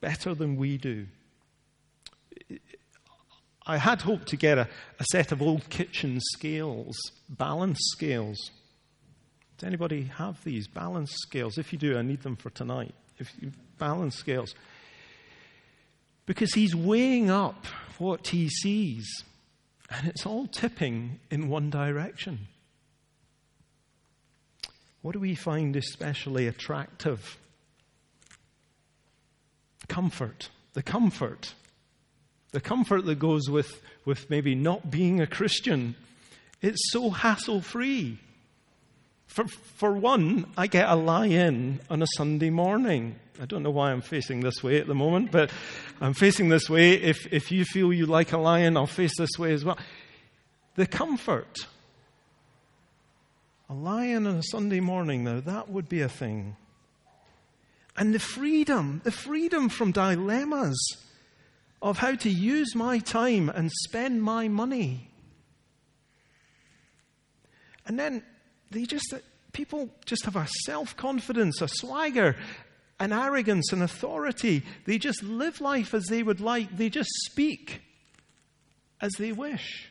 better 0.00 0.34
than 0.34 0.56
we 0.56 0.76
do? 0.76 1.06
I 3.66 3.78
had 3.78 4.02
hoped 4.02 4.28
to 4.28 4.36
get 4.36 4.58
a, 4.58 4.68
a 5.00 5.04
set 5.10 5.32
of 5.32 5.42
old 5.42 5.68
kitchen 5.68 6.20
scales, 6.20 6.96
balance 7.28 7.80
scales. 7.92 8.50
Does 9.58 9.66
anybody 9.66 10.04
have 10.04 10.42
these 10.44 10.68
balance 10.68 11.12
scales? 11.12 11.58
If 11.58 11.72
you 11.72 11.78
do, 11.78 11.98
I 11.98 12.02
need 12.02 12.22
them 12.22 12.36
for 12.36 12.50
tonight. 12.50 12.94
If 13.18 13.32
you 13.40 13.50
balance 13.78 14.14
scales. 14.14 14.54
Because 16.26 16.52
he's 16.54 16.76
weighing 16.76 17.30
up 17.30 17.66
what 17.98 18.28
he 18.28 18.48
sees, 18.48 19.24
and 19.90 20.08
it's 20.08 20.26
all 20.26 20.46
tipping 20.46 21.20
in 21.30 21.48
one 21.48 21.70
direction. 21.70 22.48
What 25.02 25.12
do 25.12 25.20
we 25.20 25.34
find 25.34 25.76
especially 25.76 26.46
attractive? 26.46 27.38
Comfort. 29.88 30.50
The 30.72 30.82
comfort 30.82 31.54
the 32.56 32.60
comfort 32.62 33.04
that 33.04 33.18
goes 33.18 33.50
with, 33.50 33.82
with 34.06 34.30
maybe 34.30 34.54
not 34.54 34.90
being 34.90 35.20
a 35.20 35.26
Christian. 35.26 35.94
It's 36.62 36.90
so 36.90 37.10
hassle 37.10 37.60
free. 37.60 38.18
For, 39.26 39.46
for 39.46 39.92
one, 39.92 40.46
I 40.56 40.66
get 40.66 40.88
a 40.88 40.94
lie 40.94 41.26
in 41.26 41.80
on 41.90 42.02
a 42.02 42.06
Sunday 42.16 42.50
morning. 42.50 43.16
I 43.40 43.44
don't 43.44 43.62
know 43.62 43.70
why 43.70 43.92
I'm 43.92 44.00
facing 44.00 44.40
this 44.40 44.62
way 44.62 44.80
at 44.80 44.86
the 44.86 44.94
moment, 44.94 45.30
but 45.30 45.50
I'm 46.00 46.14
facing 46.14 46.48
this 46.48 46.70
way. 46.70 46.94
If, 46.94 47.30
if 47.32 47.52
you 47.52 47.64
feel 47.64 47.92
you 47.92 48.06
like 48.06 48.32
a 48.32 48.38
lion, 48.38 48.76
I'll 48.76 48.86
face 48.86 49.16
this 49.18 49.38
way 49.38 49.52
as 49.52 49.64
well. 49.64 49.78
The 50.76 50.86
comfort. 50.86 51.66
A 53.68 53.74
lion 53.74 54.26
on 54.26 54.36
a 54.36 54.42
Sunday 54.42 54.80
morning, 54.80 55.24
now, 55.24 55.40
that 55.40 55.68
would 55.68 55.88
be 55.88 56.00
a 56.00 56.08
thing. 56.08 56.56
And 57.96 58.14
the 58.14 58.18
freedom, 58.18 59.00
the 59.04 59.10
freedom 59.10 59.68
from 59.68 59.90
dilemmas 59.90 60.78
of 61.82 61.98
how 61.98 62.14
to 62.14 62.30
use 62.30 62.74
my 62.74 62.98
time 62.98 63.48
and 63.48 63.70
spend 63.72 64.22
my 64.22 64.48
money. 64.48 65.10
And 67.86 67.98
then 67.98 68.22
they 68.70 68.84
just, 68.84 69.14
people 69.52 69.88
just 70.04 70.24
have 70.24 70.36
a 70.36 70.46
self 70.64 70.96
confidence, 70.96 71.60
a 71.60 71.68
swagger, 71.68 72.36
an 72.98 73.12
arrogance, 73.12 73.72
an 73.72 73.82
authority. 73.82 74.62
They 74.86 74.98
just 74.98 75.22
live 75.22 75.60
life 75.60 75.94
as 75.94 76.06
they 76.06 76.22
would 76.22 76.40
like, 76.40 76.76
they 76.76 76.88
just 76.88 77.10
speak 77.26 77.82
as 79.00 79.12
they 79.12 79.32
wish. 79.32 79.90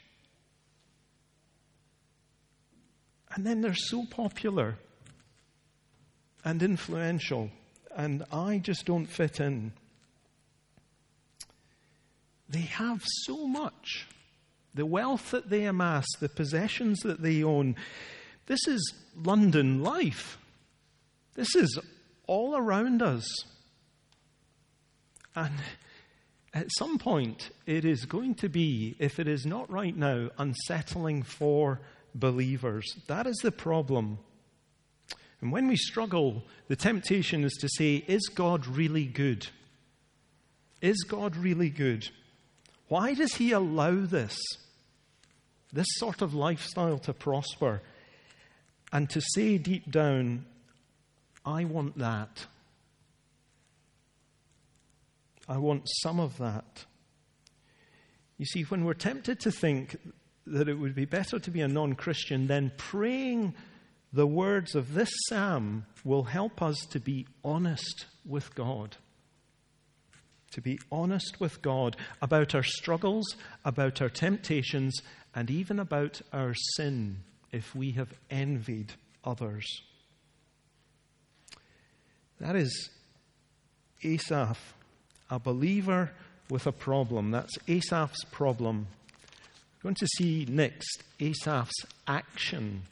And 3.33 3.45
then 3.45 3.61
they're 3.61 3.73
so 3.73 4.05
popular 4.09 4.77
and 6.43 6.61
influential, 6.63 7.49
and 7.95 8.23
I 8.31 8.59
just 8.59 8.85
don't 8.85 9.07
fit 9.07 9.39
in. 9.39 9.73
They 12.47 12.61
have 12.61 13.03
so 13.23 13.47
much. 13.47 14.07
The 14.73 14.85
wealth 14.85 15.31
that 15.31 15.49
they 15.49 15.65
amass, 15.65 16.05
the 16.19 16.29
possessions 16.29 16.99
that 16.99 17.21
they 17.21 17.43
own. 17.43 17.75
This 18.47 18.67
is 18.67 18.93
London 19.15 19.81
life. 19.81 20.37
This 21.35 21.55
is 21.55 21.79
all 22.27 22.55
around 22.55 23.01
us. 23.01 23.27
And 25.35 25.53
at 26.53 26.67
some 26.77 26.97
point, 26.97 27.49
it 27.65 27.83
is 27.83 28.05
going 28.05 28.35
to 28.35 28.49
be, 28.49 28.95
if 28.99 29.19
it 29.19 29.27
is 29.27 29.45
not 29.45 29.69
right 29.69 29.95
now, 29.95 30.29
unsettling 30.37 31.23
for 31.23 31.81
believers. 32.13 32.85
That 33.07 33.27
is 33.27 33.35
the 33.43 33.51
problem. 33.51 34.19
And 35.41 35.51
when 35.51 35.67
we 35.67 35.75
struggle, 35.75 36.43
the 36.69 36.77
temptation 36.77 37.43
is 37.43 37.53
to 37.59 37.69
say, 37.69 37.95
Is 38.07 38.29
God 38.33 38.65
really 38.65 39.05
good? 39.05 39.47
Is 40.81 41.03
God 41.03 41.35
really 41.35 41.69
good? 41.69 42.07
Why 42.87 43.13
does 43.13 43.35
he 43.35 43.51
allow 43.51 44.05
this? 44.05 44.39
This 45.73 45.87
sort 45.97 46.21
of 46.21 46.33
lifestyle 46.33 46.99
to 46.99 47.13
prosper 47.13 47.81
and 48.95 49.09
to 49.09 49.19
say 49.19 49.57
deep 49.57 49.91
down, 49.91 50.45
I 51.45 51.65
want 51.65 51.97
that. 51.97 52.45
I 55.49 55.57
want 55.57 55.89
some 56.01 56.17
of 56.17 56.37
that. 56.37 56.85
You 58.37 58.45
see, 58.45 58.61
when 58.61 58.85
we're 58.85 58.93
tempted 58.93 59.41
to 59.41 59.51
think 59.51 59.97
that 60.47 60.69
it 60.69 60.75
would 60.75 60.95
be 60.95 61.03
better 61.03 61.39
to 61.39 61.51
be 61.51 61.59
a 61.59 61.67
non 61.67 61.95
Christian, 61.95 62.47
then 62.47 62.71
praying 62.77 63.53
the 64.13 64.25
words 64.25 64.75
of 64.75 64.93
this 64.93 65.11
psalm 65.27 65.85
will 66.05 66.23
help 66.23 66.61
us 66.61 66.77
to 66.91 67.01
be 67.01 67.27
honest 67.43 68.05
with 68.25 68.55
God 68.55 68.95
to 70.51 70.61
be 70.61 70.79
honest 70.89 71.41
with 71.41 71.61
God 71.61 71.97
about 72.21 72.55
our 72.55 72.63
struggles, 72.63 73.25
about 73.65 74.01
our 74.01 74.07
temptations, 74.07 75.01
and 75.33 75.51
even 75.51 75.79
about 75.79 76.21
our 76.31 76.53
sin 76.77 77.17
if 77.55 77.73
we 77.73 77.91
have 77.91 78.13
envied 78.29 78.91
others. 79.23 79.65
That 82.41 82.57
is 82.57 82.89
Asaph, 84.03 84.73
a 85.29 85.39
believer 85.39 86.11
with 86.49 86.67
a 86.67 86.73
problem. 86.73 87.31
That's 87.31 87.57
Asaph's 87.67 88.25
problem. 88.25 88.87
We're 89.77 89.89
going 89.89 89.95
to 89.95 90.07
see 90.17 90.45
next 90.49 91.03
Asaph's 91.21 91.85
action 92.05 92.83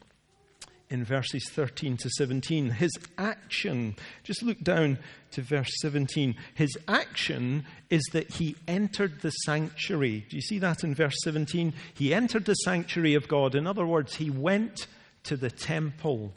in 0.94 1.04
verses 1.04 1.50
13 1.50 1.98
to 1.98 2.10
17. 2.12 2.70
His 2.70 2.92
action, 3.18 3.96
just 4.24 4.44
look 4.44 4.60
down 4.60 5.00
to 5.32 5.42
verse 5.42 5.72
17. 5.82 6.36
His 6.54 6.78
action 6.88 7.66
is 7.90 8.04
that 8.14 8.36
he 8.36 8.56
entered 8.68 9.22
the 9.22 9.32
sanctuary. 9.32 10.26
Do 10.30 10.36
you 10.36 10.42
see 10.42 10.60
that 10.60 10.84
in 10.84 10.94
verse 10.94 11.16
17? 11.24 11.74
He 11.96 12.14
entered 12.14 12.46
the 12.46 12.54
sanctuary 12.54 13.16
of 13.16 13.28
God. 13.28 13.56
In 13.56 13.66
other 13.66 13.88
words, 13.88 14.16
he 14.16 14.30
went 14.30 14.86
to 15.24 15.36
the 15.36 15.50
temple. 15.50 16.32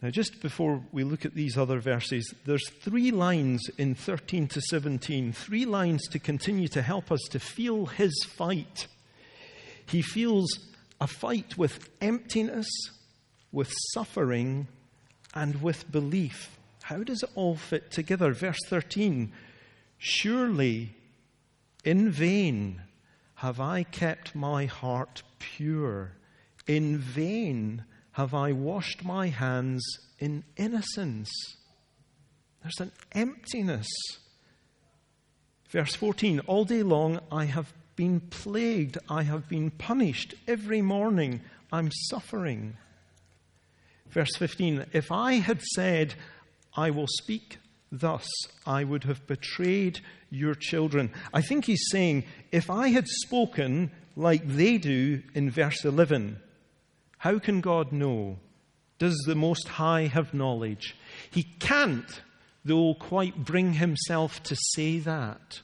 Now, 0.00 0.10
just 0.10 0.40
before 0.40 0.80
we 0.92 1.02
look 1.02 1.24
at 1.24 1.34
these 1.34 1.58
other 1.58 1.80
verses, 1.80 2.32
there's 2.44 2.68
three 2.68 3.10
lines 3.10 3.62
in 3.78 3.96
13 3.96 4.46
to 4.48 4.60
17, 4.60 5.32
three 5.32 5.64
lines 5.64 6.06
to 6.08 6.20
continue 6.20 6.68
to 6.68 6.82
help 6.82 7.10
us 7.10 7.22
to 7.30 7.40
feel 7.40 7.86
his 7.86 8.14
fight. 8.28 8.86
He 9.86 10.02
feels 10.02 10.46
a 11.00 11.06
fight 11.06 11.58
with 11.58 11.88
emptiness, 12.00 12.68
with 13.52 13.72
suffering, 13.92 14.68
and 15.34 15.62
with 15.62 15.90
belief. 15.90 16.58
How 16.82 17.02
does 17.02 17.22
it 17.22 17.30
all 17.34 17.56
fit 17.56 17.90
together? 17.90 18.32
Verse 18.32 18.58
13 18.68 19.32
Surely 19.98 20.94
in 21.84 22.10
vain 22.10 22.82
have 23.36 23.60
I 23.60 23.82
kept 23.82 24.34
my 24.34 24.66
heart 24.66 25.22
pure, 25.38 26.12
in 26.66 26.98
vain 26.98 27.84
have 28.12 28.32
I 28.32 28.52
washed 28.52 29.04
my 29.04 29.28
hands 29.28 29.84
in 30.18 30.44
innocence. 30.56 31.30
There's 32.62 32.80
an 32.80 32.92
emptiness. 33.12 33.86
Verse 35.68 35.94
14 35.94 36.40
All 36.40 36.64
day 36.64 36.82
long 36.82 37.20
I 37.30 37.44
have 37.44 37.72
been 37.96 38.20
plagued. 38.20 38.98
I 39.08 39.22
have 39.22 39.48
been 39.48 39.70
punished. 39.70 40.34
Every 40.46 40.82
morning 40.82 41.40
I'm 41.72 41.90
suffering. 42.10 42.76
Verse 44.10 44.36
15 44.36 44.86
If 44.92 45.10
I 45.10 45.34
had 45.34 45.62
said, 45.62 46.14
I 46.76 46.90
will 46.90 47.08
speak 47.08 47.58
thus, 47.90 48.26
I 48.66 48.84
would 48.84 49.04
have 49.04 49.26
betrayed 49.26 50.00
your 50.30 50.54
children. 50.54 51.10
I 51.32 51.42
think 51.42 51.64
he's 51.64 51.84
saying, 51.90 52.24
if 52.52 52.70
I 52.70 52.88
had 52.88 53.06
spoken 53.06 53.90
like 54.14 54.46
they 54.46 54.78
do 54.78 55.22
in 55.34 55.50
verse 55.50 55.84
11, 55.84 56.40
how 57.18 57.38
can 57.38 57.60
God 57.60 57.92
know? 57.92 58.38
Does 58.98 59.16
the 59.26 59.34
Most 59.34 59.68
High 59.68 60.06
have 60.06 60.32
knowledge? 60.32 60.96
He 61.30 61.42
can't, 61.42 62.22
though, 62.64 62.94
quite 62.94 63.44
bring 63.44 63.74
himself 63.74 64.42
to 64.44 64.56
say 64.74 64.98
that. 65.00 65.60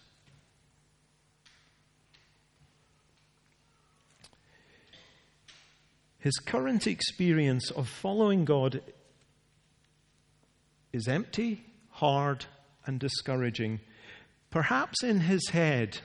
His 6.22 6.36
current 6.36 6.86
experience 6.86 7.72
of 7.72 7.88
following 7.88 8.44
God 8.44 8.80
is 10.92 11.08
empty, 11.08 11.64
hard, 11.90 12.46
and 12.86 13.00
discouraging. 13.00 13.80
Perhaps 14.48 15.02
in 15.02 15.22
his 15.22 15.48
head, 15.48 15.98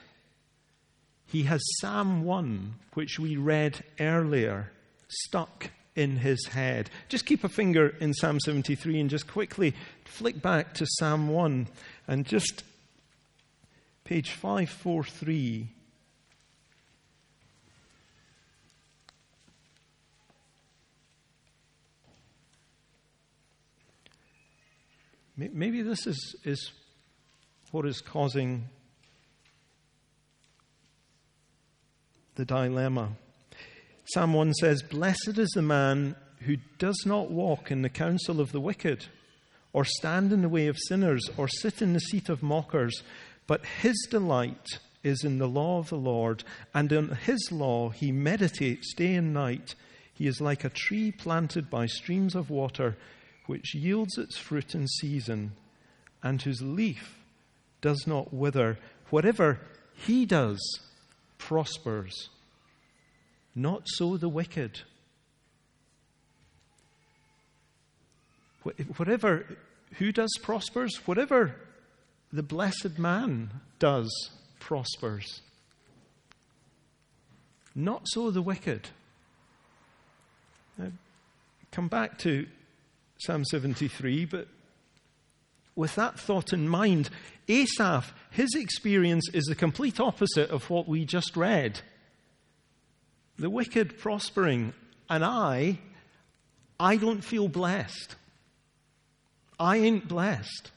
he 1.24 1.44
has 1.44 1.62
Psalm 1.80 2.24
1, 2.24 2.74
which 2.94 3.20
we 3.20 3.36
read 3.36 3.84
earlier, 4.00 4.72
stuck 5.06 5.70
in 5.94 6.16
his 6.16 6.48
head. 6.48 6.90
Just 7.08 7.24
keep 7.24 7.44
a 7.44 7.48
finger 7.48 7.94
in 8.00 8.12
Psalm 8.12 8.40
73 8.40 8.98
and 8.98 9.10
just 9.10 9.28
quickly 9.28 9.72
flick 10.04 10.42
back 10.42 10.74
to 10.74 10.86
Psalm 10.98 11.28
1 11.28 11.68
and 12.08 12.26
just 12.26 12.64
page 14.02 14.32
543. 14.32 15.68
Maybe 25.38 25.82
this 25.82 26.04
is, 26.08 26.34
is 26.42 26.72
what 27.70 27.86
is 27.86 28.00
causing 28.00 28.64
the 32.34 32.44
dilemma. 32.44 33.10
Psalm 34.06 34.32
1 34.32 34.54
says, 34.54 34.82
Blessed 34.82 35.38
is 35.38 35.50
the 35.54 35.62
man 35.62 36.16
who 36.40 36.56
does 36.78 37.00
not 37.06 37.30
walk 37.30 37.70
in 37.70 37.82
the 37.82 37.88
counsel 37.88 38.40
of 38.40 38.50
the 38.50 38.60
wicked, 38.60 39.06
or 39.72 39.84
stand 39.84 40.32
in 40.32 40.42
the 40.42 40.48
way 40.48 40.66
of 40.66 40.76
sinners, 40.76 41.22
or 41.36 41.46
sit 41.46 41.80
in 41.80 41.92
the 41.92 42.00
seat 42.00 42.28
of 42.28 42.42
mockers, 42.42 43.04
but 43.46 43.64
his 43.64 44.08
delight 44.10 44.80
is 45.04 45.22
in 45.22 45.38
the 45.38 45.46
law 45.46 45.78
of 45.78 45.88
the 45.88 45.96
Lord, 45.96 46.42
and 46.74 46.90
in 46.90 47.10
his 47.10 47.52
law 47.52 47.90
he 47.90 48.10
meditates 48.10 48.92
day 48.92 49.14
and 49.14 49.32
night. 49.32 49.76
He 50.12 50.26
is 50.26 50.40
like 50.40 50.64
a 50.64 50.68
tree 50.68 51.12
planted 51.12 51.70
by 51.70 51.86
streams 51.86 52.34
of 52.34 52.50
water 52.50 52.96
which 53.48 53.74
yields 53.74 54.18
its 54.18 54.36
fruit 54.36 54.74
in 54.74 54.86
season, 54.86 55.52
and 56.22 56.42
whose 56.42 56.60
leaf 56.60 57.16
does 57.80 58.06
not 58.06 58.32
wither. 58.32 58.78
Whatever 59.08 59.58
he 59.94 60.26
does 60.26 60.60
prospers. 61.38 62.28
Not 63.54 63.84
so 63.86 64.18
the 64.18 64.28
wicked. 64.28 64.82
Whatever, 68.98 69.46
who 69.94 70.12
does 70.12 70.30
prospers? 70.42 70.94
Whatever 71.06 71.56
the 72.30 72.42
blessed 72.42 72.98
man 72.98 73.48
does 73.78 74.10
prospers. 74.60 75.40
Not 77.74 78.02
so 78.08 78.30
the 78.30 78.42
wicked. 78.42 78.90
Now, 80.76 80.92
come 81.72 81.88
back 81.88 82.18
to 82.18 82.46
Psalm 83.18 83.44
73, 83.44 84.24
but 84.24 84.48
with 85.74 85.94
that 85.96 86.18
thought 86.18 86.52
in 86.52 86.68
mind, 86.68 87.10
Asaph, 87.48 88.12
his 88.30 88.54
experience 88.54 89.28
is 89.32 89.44
the 89.44 89.54
complete 89.54 90.00
opposite 90.00 90.50
of 90.50 90.68
what 90.70 90.88
we 90.88 91.04
just 91.04 91.36
read. 91.36 91.80
The 93.38 93.50
wicked 93.50 93.98
prospering, 93.98 94.72
and 95.08 95.24
I, 95.24 95.78
I 96.80 96.96
don't 96.96 97.22
feel 97.22 97.48
blessed. 97.48 98.16
I 99.58 99.78
ain't 99.78 100.06
blessed. 100.06 100.70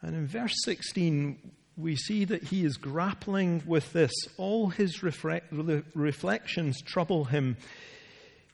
And 0.00 0.16
in 0.16 0.26
verse 0.26 0.54
16, 0.64 1.38
we 1.76 1.96
see 1.96 2.24
that 2.26 2.44
he 2.44 2.64
is 2.64 2.76
grappling 2.76 3.62
with 3.66 3.92
this. 3.92 4.12
All 4.36 4.68
his 4.68 5.02
reflections 5.02 6.82
trouble 6.82 7.24
him. 7.24 7.56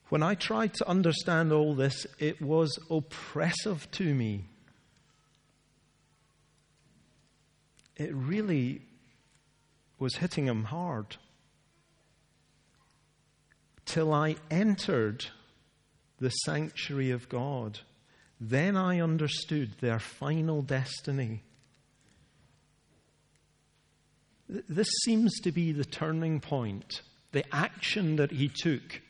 When 0.08 0.22
I 0.22 0.34
tried 0.34 0.74
to 0.74 0.88
understand 0.88 1.52
all 1.52 1.74
this, 1.74 2.06
it 2.18 2.40
was 2.40 2.78
oppressive 2.90 3.90
to 3.92 4.14
me. 4.14 4.44
It 7.96 8.14
really 8.14 8.82
was 9.98 10.16
hitting 10.16 10.46
him 10.46 10.64
hard. 10.64 11.16
Till 13.84 14.12
I 14.12 14.36
entered 14.50 15.26
the 16.20 16.30
sanctuary 16.30 17.10
of 17.10 17.28
God, 17.28 17.80
then 18.40 18.76
I 18.76 19.00
understood 19.00 19.72
their 19.80 19.98
final 19.98 20.62
destiny. 20.62 21.42
This 24.48 24.88
seems 25.04 25.40
to 25.40 25.52
be 25.52 25.72
the 25.72 25.84
turning 25.84 26.40
point, 26.40 27.02
the 27.32 27.44
action 27.54 28.16
that 28.16 28.30
he 28.30 28.48
took, 28.48 29.02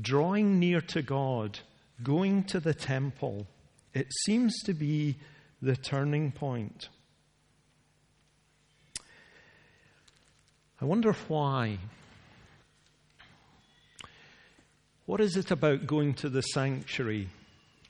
drawing 0.00 0.58
near 0.58 0.80
to 0.80 1.02
God, 1.02 1.58
going 2.02 2.44
to 2.44 2.58
the 2.58 2.72
temple. 2.72 3.46
It 3.92 4.06
seems 4.24 4.62
to 4.62 4.72
be 4.72 5.16
the 5.60 5.76
turning 5.76 6.32
point. 6.32 6.88
I 10.80 10.86
wonder 10.86 11.12
why. 11.28 11.78
What 15.04 15.20
is 15.20 15.36
it 15.36 15.50
about 15.50 15.86
going 15.86 16.14
to 16.14 16.30
the 16.30 16.42
sanctuary, 16.42 17.28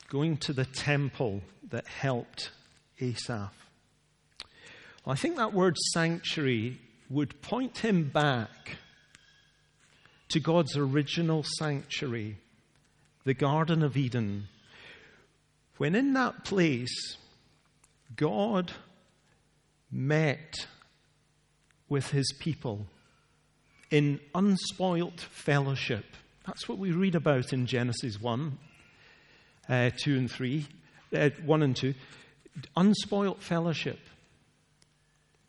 going 0.08 0.38
to 0.38 0.52
the 0.52 0.64
temple 0.64 1.42
that 1.70 1.86
helped 1.86 2.50
Asaph? 3.00 3.61
I 5.06 5.14
think 5.14 5.36
that 5.36 5.52
word 5.52 5.76
sanctuary 5.92 6.80
would 7.10 7.42
point 7.42 7.78
him 7.78 8.08
back 8.08 8.76
to 10.28 10.40
God's 10.40 10.76
original 10.76 11.44
sanctuary, 11.58 12.38
the 13.24 13.34
Garden 13.34 13.82
of 13.82 13.96
Eden, 13.96 14.48
when 15.76 15.94
in 15.94 16.12
that 16.14 16.44
place 16.44 17.16
God 18.14 18.72
met 19.90 20.66
with 21.88 22.10
his 22.10 22.32
people 22.38 22.86
in 23.90 24.20
unspoilt 24.34 25.20
fellowship 25.20 26.06
That's 26.46 26.68
what 26.68 26.78
we 26.78 26.90
read 26.90 27.14
about 27.14 27.52
in 27.52 27.66
Genesis 27.66 28.20
1, 28.20 28.58
uh, 29.68 29.90
2 29.96 30.18
and 30.18 30.30
3, 30.30 30.66
uh, 31.14 31.30
1 31.44 31.62
and 31.62 31.76
2. 31.76 31.94
Unspoilt 32.76 33.40
fellowship 33.40 33.98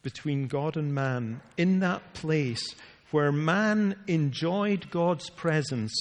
between 0.03 0.47
God 0.47 0.77
and 0.77 0.93
man 0.93 1.41
in 1.57 1.79
that 1.79 2.13
place 2.13 2.75
where 3.11 3.31
man 3.31 3.95
enjoyed 4.07 4.91
God's 4.91 5.29
presence, 5.31 5.93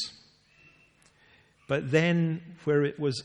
but 1.69 1.91
then 1.91 2.43
where 2.65 2.85
it 2.85 2.99
was 2.99 3.23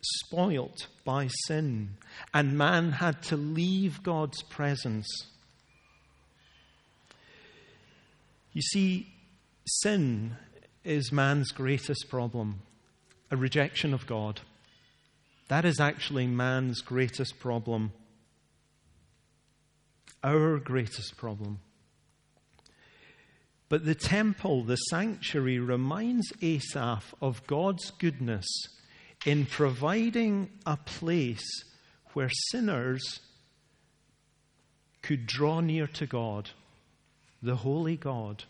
spoilt 0.00 0.86
by 1.04 1.28
sin, 1.46 1.90
and 2.32 2.56
man 2.56 2.92
had 2.92 3.22
to 3.24 3.36
leave 3.36 4.02
God's 4.02 4.42
presence. 4.44 5.06
You 8.52 8.62
see, 8.62 9.12
sin 9.66 10.36
is 10.84 11.12
man's 11.12 11.52
greatest 11.52 12.06
problem 12.08 12.60
a 13.32 13.36
rejection 13.36 13.94
of 13.94 14.06
God. 14.06 14.42
That 15.48 15.64
is 15.64 15.80
actually 15.80 16.26
man's 16.26 16.82
greatest 16.82 17.40
problem, 17.40 17.92
our 20.22 20.58
greatest 20.58 21.16
problem. 21.16 21.60
But 23.68 23.86
the 23.86 23.94
temple, 23.94 24.64
the 24.64 24.76
sanctuary, 24.76 25.58
reminds 25.58 26.30
Asaph 26.42 27.14
of 27.22 27.46
God's 27.46 27.90
goodness 27.92 28.46
in 29.24 29.46
providing 29.46 30.50
a 30.66 30.76
place 30.76 31.64
where 32.12 32.28
sinners 32.50 33.20
could 35.00 35.26
draw 35.26 35.60
near 35.60 35.86
to 35.86 36.06
God, 36.06 36.50
the 37.42 37.56
holy 37.56 37.96
God, 37.96 38.44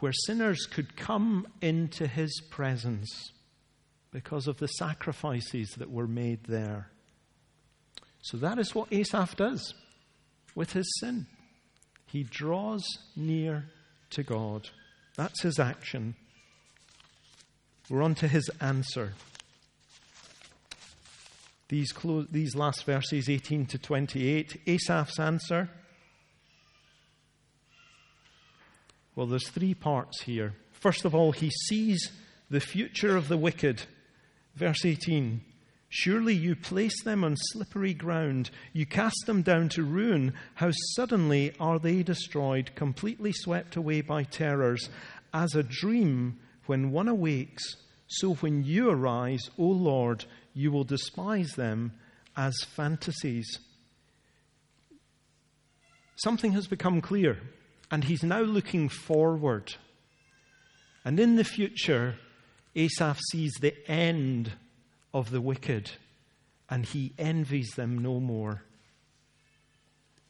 where 0.00 0.12
sinners 0.26 0.66
could 0.66 0.96
come 0.96 1.46
into 1.60 2.06
his 2.06 2.40
presence 2.50 3.32
because 4.10 4.46
of 4.46 4.58
the 4.58 4.66
sacrifices 4.66 5.70
that 5.78 5.90
were 5.90 6.06
made 6.06 6.44
there. 6.44 6.90
So 8.20 8.36
that 8.36 8.58
is 8.58 8.74
what 8.74 8.92
Asaph 8.92 9.36
does 9.36 9.74
with 10.54 10.72
his 10.72 10.90
sin. 11.00 11.26
He 12.06 12.22
draws 12.22 12.84
near 13.16 13.66
to 14.10 14.22
God. 14.22 14.68
That's 15.16 15.42
his 15.42 15.58
action. 15.58 16.14
We're 17.88 18.02
on 18.02 18.14
to 18.16 18.28
his 18.28 18.50
answer. 18.60 19.14
These, 21.68 21.92
these 22.30 22.54
last 22.54 22.84
verses, 22.84 23.30
18 23.30 23.66
to 23.66 23.78
28, 23.78 24.60
Asaph's 24.66 25.18
answer. 25.18 25.70
Well, 29.16 29.26
there's 29.26 29.48
three 29.48 29.74
parts 29.74 30.22
here. 30.22 30.54
First 30.72 31.04
of 31.04 31.14
all, 31.14 31.32
he 31.32 31.50
sees 31.68 32.10
the 32.50 32.60
future 32.60 33.16
of 33.16 33.28
the 33.28 33.38
wicked. 33.38 33.84
Verse 34.54 34.84
18 34.84 35.40
Surely 35.94 36.34
you 36.34 36.56
place 36.56 37.02
them 37.02 37.22
on 37.22 37.36
slippery 37.36 37.92
ground. 37.92 38.50
You 38.72 38.86
cast 38.86 39.26
them 39.26 39.42
down 39.42 39.68
to 39.70 39.82
ruin. 39.82 40.32
How 40.54 40.70
suddenly 40.94 41.54
are 41.60 41.78
they 41.78 42.02
destroyed, 42.02 42.74
completely 42.74 43.30
swept 43.30 43.76
away 43.76 44.00
by 44.00 44.22
terrors. 44.22 44.88
As 45.34 45.54
a 45.54 45.62
dream 45.62 46.38
when 46.64 46.92
one 46.92 47.08
awakes, 47.08 47.76
so 48.06 48.32
when 48.36 48.64
you 48.64 48.88
arise, 48.88 49.50
O 49.58 49.64
Lord, 49.64 50.24
you 50.54 50.72
will 50.72 50.84
despise 50.84 51.50
them 51.56 51.92
as 52.38 52.54
fantasies. 52.74 53.58
Something 56.16 56.52
has 56.52 56.66
become 56.66 57.02
clear, 57.02 57.38
and 57.90 58.04
he's 58.04 58.22
now 58.22 58.40
looking 58.40 58.88
forward. 58.88 59.74
And 61.04 61.20
in 61.20 61.36
the 61.36 61.44
future, 61.44 62.14
Asaph 62.74 63.20
sees 63.30 63.52
the 63.60 63.74
end 63.86 64.52
of 65.14 65.30
the 65.30 65.40
wicked, 65.40 65.92
and 66.70 66.86
he 66.86 67.12
envies 67.18 67.70
them 67.70 67.98
no 67.98 68.20
more 68.20 68.62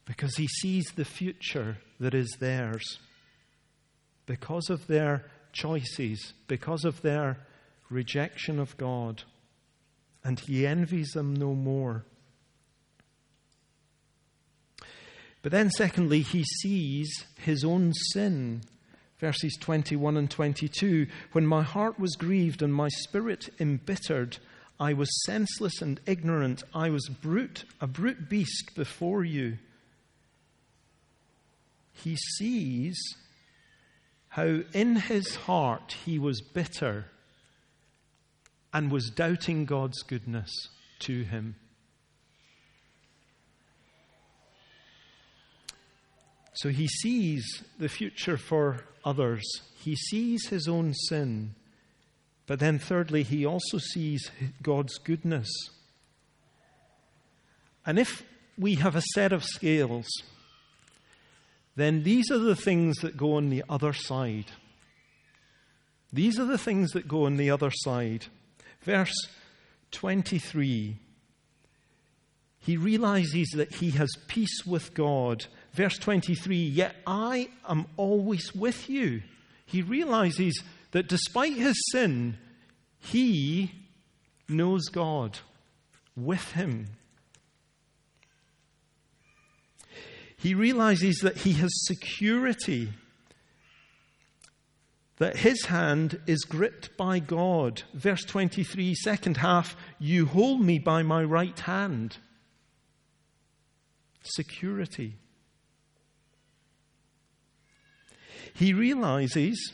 because 0.05 0.35
he 0.35 0.47
sees 0.47 0.85
the 0.95 1.05
future 1.05 1.77
that 1.99 2.13
is 2.13 2.37
theirs. 2.39 2.99
Because 4.25 4.69
of 4.69 4.87
their 4.87 5.25
choices, 5.51 6.33
because 6.47 6.85
of 6.85 7.01
their 7.01 7.37
rejection 7.89 8.59
of 8.59 8.75
God, 8.77 9.23
and 10.23 10.39
he 10.39 10.65
envies 10.65 11.09
them 11.09 11.33
no 11.33 11.53
more. 11.53 12.05
But 15.41 15.51
then, 15.51 15.69
secondly, 15.71 16.21
he 16.21 16.45
sees 16.61 17.09
his 17.37 17.65
own 17.65 17.91
sin. 18.13 18.61
Verses 19.19 19.57
21 19.59 20.15
and 20.15 20.31
22 20.31 21.07
When 21.33 21.45
my 21.45 21.63
heart 21.63 21.99
was 21.99 22.15
grieved 22.15 22.61
and 22.61 22.73
my 22.73 22.87
spirit 22.87 23.49
embittered, 23.59 24.37
I 24.79 24.93
was 24.93 25.23
senseless 25.25 25.81
and 25.81 25.99
ignorant. 26.05 26.63
I 26.73 26.89
was 26.89 27.07
brute, 27.07 27.65
a 27.79 27.87
brute 27.87 28.29
beast 28.29 28.71
before 28.75 29.23
you. 29.23 29.57
He 31.93 32.15
sees 32.37 32.97
how 34.29 34.61
in 34.73 34.95
his 34.95 35.35
heart 35.35 35.95
he 36.05 36.17
was 36.17 36.41
bitter 36.41 37.05
and 38.73 38.91
was 38.91 39.11
doubting 39.11 39.65
God's 39.65 40.01
goodness 40.01 40.49
to 40.99 41.23
him. 41.23 41.55
So 46.55 46.69
he 46.69 46.87
sees 46.87 47.63
the 47.79 47.89
future 47.89 48.37
for 48.37 48.85
others. 49.05 49.43
He 49.79 49.95
sees 49.95 50.47
his 50.47 50.67
own 50.67 50.93
sin. 50.93 51.55
But 52.45 52.59
then, 52.59 52.79
thirdly, 52.79 53.23
he 53.23 53.45
also 53.45 53.77
sees 53.77 54.31
God's 54.61 54.97
goodness. 54.97 55.49
And 57.85 57.97
if 57.97 58.23
we 58.57 58.75
have 58.75 58.95
a 58.95 59.01
set 59.13 59.31
of 59.31 59.43
scales, 59.43 60.07
then 61.75 62.03
these 62.03 62.29
are 62.31 62.39
the 62.39 62.55
things 62.55 62.97
that 62.97 63.17
go 63.17 63.35
on 63.35 63.49
the 63.49 63.63
other 63.69 63.93
side. 63.93 64.51
These 66.11 66.39
are 66.39 66.45
the 66.45 66.57
things 66.57 66.91
that 66.91 67.07
go 67.07 67.25
on 67.25 67.37
the 67.37 67.49
other 67.49 67.71
side. 67.71 68.25
Verse 68.81 69.15
23 69.91 70.97
he 72.65 72.77
realizes 72.77 73.49
that 73.55 73.75
he 73.75 73.91
has 73.91 74.09
peace 74.27 74.65
with 74.65 74.93
God. 74.93 75.45
Verse 75.73 75.97
23 75.97 76.55
Yet 76.55 76.95
I 77.05 77.49
am 77.67 77.87
always 77.97 78.55
with 78.55 78.89
you. 78.89 79.21
He 79.65 79.81
realizes 79.81 80.63
that 80.93 81.07
despite 81.07 81.53
his 81.53 81.75
sin, 81.91 82.37
he 82.99 83.71
knows 84.47 84.85
God 84.89 85.39
with 86.15 86.51
him. 86.51 86.87
He 90.37 90.53
realizes 90.53 91.17
that 91.23 91.37
he 91.37 91.53
has 91.53 91.71
security, 91.85 92.89
that 95.17 95.37
his 95.37 95.65
hand 95.65 96.19
is 96.27 96.43
gripped 96.43 96.95
by 96.95 97.17
God. 97.17 97.81
Verse 97.93 98.23
23, 98.25 98.93
second 98.93 99.37
half, 99.37 99.75
you 99.97 100.27
hold 100.27 100.61
me 100.61 100.77
by 100.77 101.01
my 101.01 101.23
right 101.23 101.59
hand. 101.61 102.17
Security. 104.21 105.15
He 108.53 108.73
realizes 108.73 109.73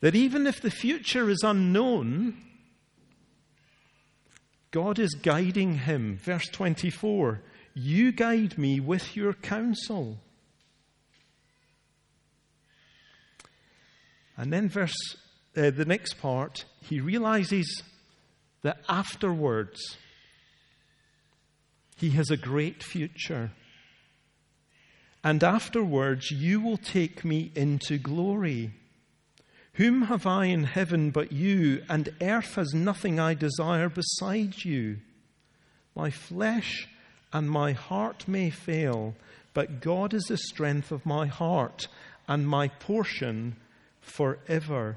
that 0.00 0.14
even 0.14 0.46
if 0.46 0.60
the 0.60 0.70
future 0.70 1.28
is 1.28 1.42
unknown, 1.42 2.36
God 4.70 4.98
is 4.98 5.14
guiding 5.14 5.78
him. 5.78 6.18
Verse 6.22 6.48
24 6.48 7.40
You 7.74 8.12
guide 8.12 8.58
me 8.58 8.80
with 8.80 9.16
your 9.16 9.32
counsel. 9.32 10.18
And 14.36 14.52
then, 14.52 14.68
verse, 14.68 14.94
uh, 15.56 15.70
the 15.70 15.84
next 15.84 16.14
part, 16.20 16.64
he 16.80 17.00
realizes 17.00 17.82
that 18.62 18.78
afterwards 18.88 19.96
he 21.96 22.10
has 22.10 22.30
a 22.30 22.36
great 22.36 22.82
future. 22.82 23.50
And 25.24 25.42
afterwards 25.42 26.30
you 26.30 26.60
will 26.60 26.76
take 26.76 27.24
me 27.24 27.50
into 27.56 27.98
glory. 27.98 28.72
Whom 29.78 30.02
have 30.02 30.26
I 30.26 30.46
in 30.46 30.64
heaven 30.64 31.12
but 31.12 31.30
you, 31.30 31.84
and 31.88 32.12
earth 32.20 32.56
has 32.56 32.74
nothing 32.74 33.20
I 33.20 33.34
desire 33.34 33.88
besides 33.88 34.64
you? 34.64 34.96
My 35.94 36.10
flesh 36.10 36.88
and 37.32 37.48
my 37.48 37.74
heart 37.74 38.26
may 38.26 38.50
fail, 38.50 39.14
but 39.54 39.80
God 39.80 40.14
is 40.14 40.24
the 40.24 40.36
strength 40.36 40.90
of 40.90 41.06
my 41.06 41.28
heart 41.28 41.86
and 42.26 42.48
my 42.48 42.66
portion 42.66 43.54
forever. 44.00 44.96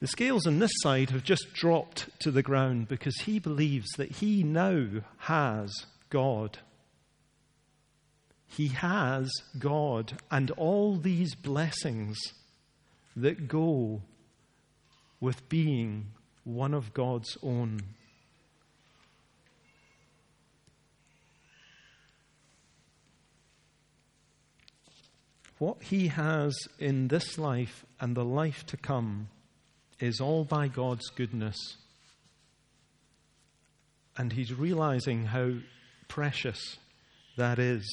The 0.00 0.06
scales 0.06 0.46
on 0.46 0.58
this 0.58 0.72
side 0.76 1.10
have 1.10 1.24
just 1.24 1.52
dropped 1.52 2.08
to 2.20 2.30
the 2.30 2.42
ground 2.42 2.88
because 2.88 3.16
he 3.20 3.40
believes 3.40 3.90
that 3.98 4.10
he 4.10 4.42
now 4.42 5.02
has 5.18 5.70
God. 6.08 6.60
He 8.56 8.68
has 8.68 9.30
God 9.58 10.20
and 10.30 10.50
all 10.52 10.96
these 10.96 11.34
blessings 11.34 12.18
that 13.16 13.48
go 13.48 14.02
with 15.20 15.48
being 15.48 16.08
one 16.44 16.74
of 16.74 16.92
God's 16.92 17.38
own. 17.42 17.80
What 25.58 25.82
he 25.84 26.08
has 26.08 26.54
in 26.78 27.08
this 27.08 27.38
life 27.38 27.86
and 28.00 28.14
the 28.14 28.24
life 28.24 28.66
to 28.66 28.76
come 28.76 29.28
is 29.98 30.20
all 30.20 30.44
by 30.44 30.68
God's 30.68 31.08
goodness. 31.10 31.56
And 34.18 34.32
he's 34.32 34.52
realizing 34.52 35.26
how 35.26 35.52
precious 36.08 36.76
that 37.38 37.58
is. 37.58 37.86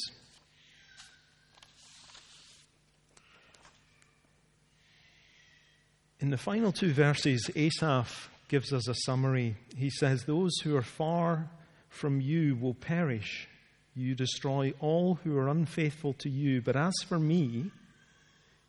In 6.21 6.31
the 6.31 6.37
final 6.37 6.73
two 6.73 6.91
verses, 6.91 7.49
Asaph 7.55 8.29
gives 8.49 8.73
us 8.73 8.89
a 8.89 8.95
summary. 9.05 9.55
He 9.77 9.89
says, 9.89 10.23
Those 10.23 10.51
who 10.63 10.75
are 10.75 10.81
far 10.81 11.49
from 11.87 12.19
you 12.19 12.57
will 12.57 12.73
perish. 12.73 13.47
You 13.95 14.15
destroy 14.15 14.73
all 14.79 15.15
who 15.23 15.37
are 15.37 15.47
unfaithful 15.47 16.13
to 16.19 16.29
you. 16.29 16.61
But 16.61 16.75
as 16.75 16.93
for 17.07 17.19
me, 17.19 17.71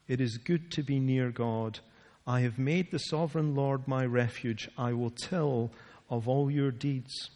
it 0.07 0.21
is 0.21 0.39
good 0.39 0.71
to 0.73 0.85
be 0.85 1.01
near 1.01 1.31
God. 1.31 1.81
I 2.27 2.41
have 2.43 2.59
made 2.59 2.91
the 2.91 2.99
sovereign 2.99 3.57
Lord 3.57 3.89
my 3.89 4.05
refuge. 4.05 4.69
I 4.79 4.93
will 4.93 5.11
tell 5.11 5.73
of 6.09 6.29
all 6.29 6.51
your 6.51 6.71
deeds. 6.71 7.31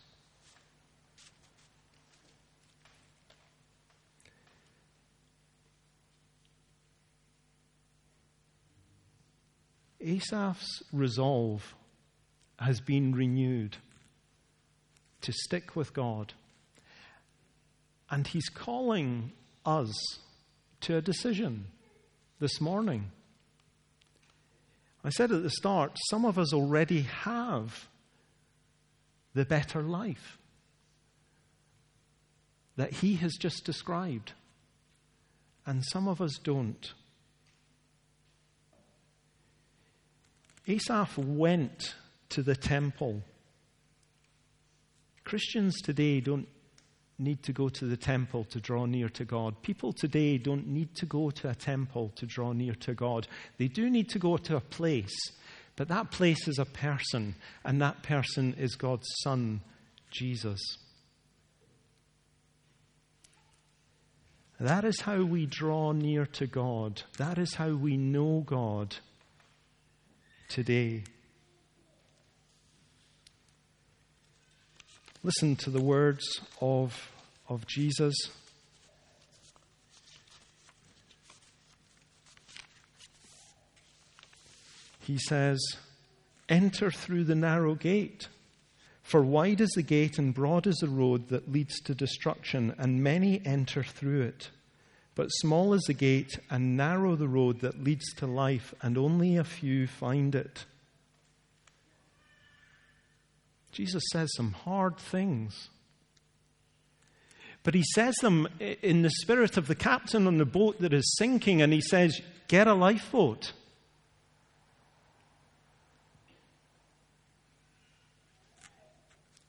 Asaph's 10.05 10.83
resolve 10.93 11.75
has 12.59 12.81
been 12.81 13.15
renewed 13.15 13.77
to 15.23 15.33
stick 15.33 15.75
with 15.75 15.93
God. 15.93 16.35
And 18.11 18.27
he's 18.27 18.49
calling 18.49 19.33
us 19.65 19.93
to 20.83 20.97
a 20.97 21.03
decision 21.03 21.67
this 22.39 22.61
morning. 22.61 23.11
I 25.03 25.11
said 25.11 25.33
at 25.33 25.43
the 25.43 25.51
start, 25.51 25.97
some 26.11 26.25
of 26.25 26.39
us 26.39 26.53
already 26.53 27.03
have 27.03 27.89
the 29.35 29.45
better 29.45 29.83
life 29.83 30.39
that 32.77 32.93
he 32.95 33.17
has 33.17 33.35
just 33.35 33.65
described, 33.65 34.33
and 35.67 35.85
some 35.85 36.09
of 36.09 36.21
us 36.21 36.39
don't. 36.43 36.93
Asaph 40.67 41.19
went 41.19 41.95
to 42.31 42.43
the 42.43 42.57
temple. 42.57 43.23
Christians 45.25 45.81
today 45.83 46.21
don't 46.21 46.49
need 47.19 47.43
to 47.43 47.53
go 47.53 47.69
to 47.69 47.85
the 47.85 47.97
temple 47.97 48.45
to 48.45 48.61
draw 48.61 48.87
near 48.87 49.09
to 49.11 49.25
God. 49.25 49.63
People 49.63 49.93
today 49.93 50.39
don't 50.39 50.67
need 50.67 50.95
to 50.97 51.07
go 51.07 51.31
to 51.31 51.49
a 51.49 51.55
temple 51.55 52.13
to 52.17 52.27
draw 52.27 52.53
near 52.53 52.75
to 52.75 52.95
God. 52.95 53.29
They 53.59 53.69
do 53.69 53.91
need 53.91 54.09
to 54.11 54.19
go 54.19 54.37
to 54.37 54.57
a 54.57 54.61
place, 54.61 55.15
but 55.77 55.89
that 55.89 56.11
place 56.11 56.49
is 56.49 56.59
a 56.59 56.65
person, 56.65 57.35
and 57.65 57.81
that 57.81 58.03
person 58.03 58.55
is 58.59 58.75
God's 58.75 59.07
Son, 59.23 59.61
Jesus. 60.11 60.61
That 64.59 64.85
is 64.85 65.01
how 65.01 65.23
we 65.23 65.47
draw 65.47 65.93
near 65.93 66.27
to 66.27 66.47
God. 66.47 67.03
That 67.19 67.39
is 67.39 67.55
how 67.55 67.71
we 67.75 67.97
know 67.97 68.45
God 68.47 68.97
today. 70.49 71.03
Listen 75.23 75.57
to 75.57 75.71
the 75.71 75.81
words 75.81 76.41
of, 76.61 77.11
of 77.49 77.67
Jesus. 77.67 78.15
He 85.01 85.19
says, 85.19 85.61
Enter 86.49 86.91
through 86.91 87.25
the 87.25 87.35
narrow 87.35 87.75
gate. 87.75 88.29
For 89.03 89.23
wide 89.23 89.61
is 89.61 89.71
the 89.71 89.83
gate 89.83 90.19
and 90.19 90.35
broad 90.35 90.67
is 90.67 90.77
the 90.77 90.89
road 90.89 91.29
that 91.29 91.51
leads 91.51 91.81
to 91.83 91.95
destruction, 91.95 92.75
and 92.79 93.03
many 93.03 93.41
enter 93.45 93.83
through 93.83 94.23
it. 94.23 94.51
But 95.15 95.29
small 95.29 95.75
is 95.75 95.83
the 95.83 95.95
gate 95.95 96.39
and 96.51 96.77
narrow 96.77 97.15
the 97.15 97.29
road 97.29 97.61
that 97.61 97.83
leads 97.83 98.13
to 98.15 98.27
life, 98.27 98.75
and 98.83 98.99
only 98.99 99.37
a 99.37 99.45
few 99.45 99.87
find 99.87 100.35
it. 100.35 100.65
Jesus 103.71 104.03
says 104.13 104.31
some 104.35 104.53
hard 104.53 104.97
things. 104.97 105.69
But 107.63 107.75
he 107.75 107.83
says 107.95 108.15
them 108.17 108.49
in 108.61 109.03
the 109.03 109.11
spirit 109.11 109.57
of 109.57 109.69
the 109.69 109.75
captain 109.75 110.27
on 110.27 110.39
the 110.39 110.45
boat 110.45 110.81
that 110.81 110.93
is 110.93 111.17
sinking, 111.19 111.63
and 111.63 111.73
he 111.73 111.81
says, 111.81 112.21
Get 112.47 112.67
a 112.67 112.75
lifeboat. 112.75 113.53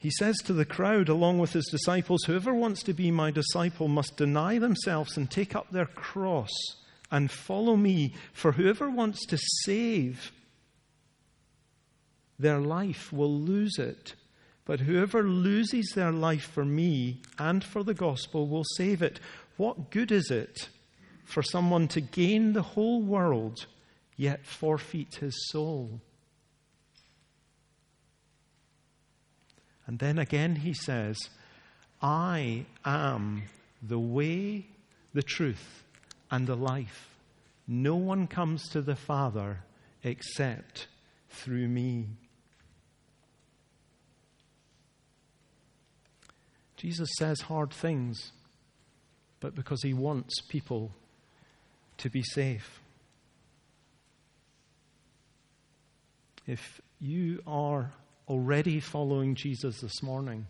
He 0.05 0.11
says 0.11 0.37
to 0.43 0.53
the 0.53 0.65
crowd, 0.65 1.09
along 1.09 1.39
with 1.39 1.53
his 1.53 1.65
disciples, 1.65 2.25
Whoever 2.25 2.53
wants 2.53 2.83
to 2.83 2.93
be 2.93 3.09
my 3.09 3.31
disciple 3.31 3.87
must 3.87 4.17
deny 4.17 4.59
themselves 4.59 5.17
and 5.17 5.31
take 5.31 5.55
up 5.55 5.71
their 5.71 5.87
cross 5.87 6.51
and 7.09 7.31
follow 7.31 7.75
me. 7.75 8.13
For 8.31 8.51
whoever 8.51 8.87
wants 8.87 9.25
to 9.25 9.39
save 9.63 10.31
their 12.37 12.59
life 12.59 13.11
will 13.11 13.33
lose 13.33 13.79
it. 13.79 14.13
But 14.63 14.81
whoever 14.81 15.23
loses 15.23 15.91
their 15.95 16.11
life 16.11 16.51
for 16.51 16.65
me 16.65 17.23
and 17.39 17.63
for 17.63 17.81
the 17.81 17.95
gospel 17.95 18.47
will 18.47 18.65
save 18.77 19.01
it. 19.01 19.19
What 19.57 19.89
good 19.89 20.11
is 20.11 20.29
it 20.29 20.69
for 21.23 21.41
someone 21.41 21.87
to 21.87 21.99
gain 21.99 22.53
the 22.53 22.61
whole 22.61 23.01
world 23.01 23.65
yet 24.17 24.45
forfeit 24.45 25.15
his 25.15 25.49
soul? 25.49 25.99
And 29.87 29.99
then 29.99 30.17
again 30.17 30.55
he 30.55 30.73
says, 30.73 31.17
I 32.01 32.65
am 32.83 33.43
the 33.81 33.99
way, 33.99 34.67
the 35.13 35.23
truth, 35.23 35.83
and 36.31 36.47
the 36.47 36.55
life. 36.55 37.09
No 37.67 37.95
one 37.95 38.27
comes 38.27 38.67
to 38.69 38.81
the 38.81 38.95
Father 38.95 39.59
except 40.03 40.87
through 41.29 41.67
me. 41.67 42.07
Jesus 46.77 47.09
says 47.17 47.41
hard 47.41 47.71
things, 47.71 48.31
but 49.39 49.55
because 49.55 49.81
he 49.81 49.93
wants 49.93 50.41
people 50.41 50.91
to 51.97 52.09
be 52.09 52.21
safe. 52.21 52.81
If 56.45 56.81
you 56.99 57.41
are 57.47 57.91
already 58.27 58.79
following 58.79 59.35
Jesus 59.35 59.81
this 59.81 60.01
morning, 60.01 60.47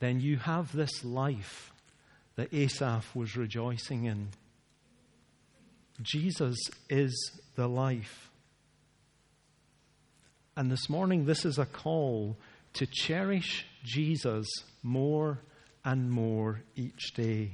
then 0.00 0.20
you 0.20 0.36
have 0.36 0.72
this 0.72 1.04
life 1.04 1.72
that 2.36 2.52
Asaph 2.52 3.14
was 3.14 3.36
rejoicing 3.36 4.04
in. 4.04 4.28
Jesus 6.00 6.58
is 6.88 7.40
the 7.56 7.68
life. 7.68 8.30
And 10.56 10.70
this 10.70 10.88
morning, 10.88 11.24
this 11.24 11.44
is 11.44 11.58
a 11.58 11.66
call 11.66 12.36
to 12.74 12.86
cherish 12.86 13.66
Jesus 13.84 14.46
more 14.82 15.38
and 15.84 16.10
more 16.10 16.62
each 16.76 17.14
day. 17.14 17.52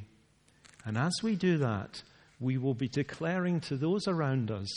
And 0.85 0.97
as 0.97 1.13
we 1.23 1.35
do 1.35 1.59
that, 1.59 2.03
we 2.41 2.57
will 2.57 2.75
be 2.75 2.89
declaring 2.89 3.61
to 3.63 3.77
those 3.77 4.07
around 4.07 4.51
us 4.51 4.69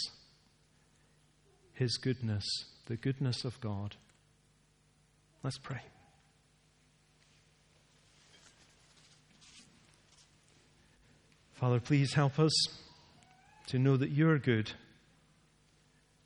His 1.73 1.97
goodness 1.97 2.45
the 2.87 2.97
goodness 2.97 3.45
of 3.45 3.59
God. 3.61 3.95
Let's 5.43 5.57
pray. 5.57 5.81
Father, 11.53 11.79
please 11.79 12.13
help 12.13 12.39
us 12.39 12.51
to 13.67 13.77
know 13.77 13.95
that 13.97 14.09
you're 14.09 14.39
good. 14.39 14.71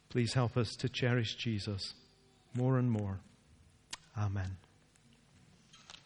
Please 0.10 0.34
help 0.34 0.56
us 0.56 0.72
to 0.80 0.88
cherish 0.88 1.36
Jesus 1.36 1.94
more 2.56 2.78
and 2.78 2.90
more. 2.90 3.20
Amen. 4.18 4.58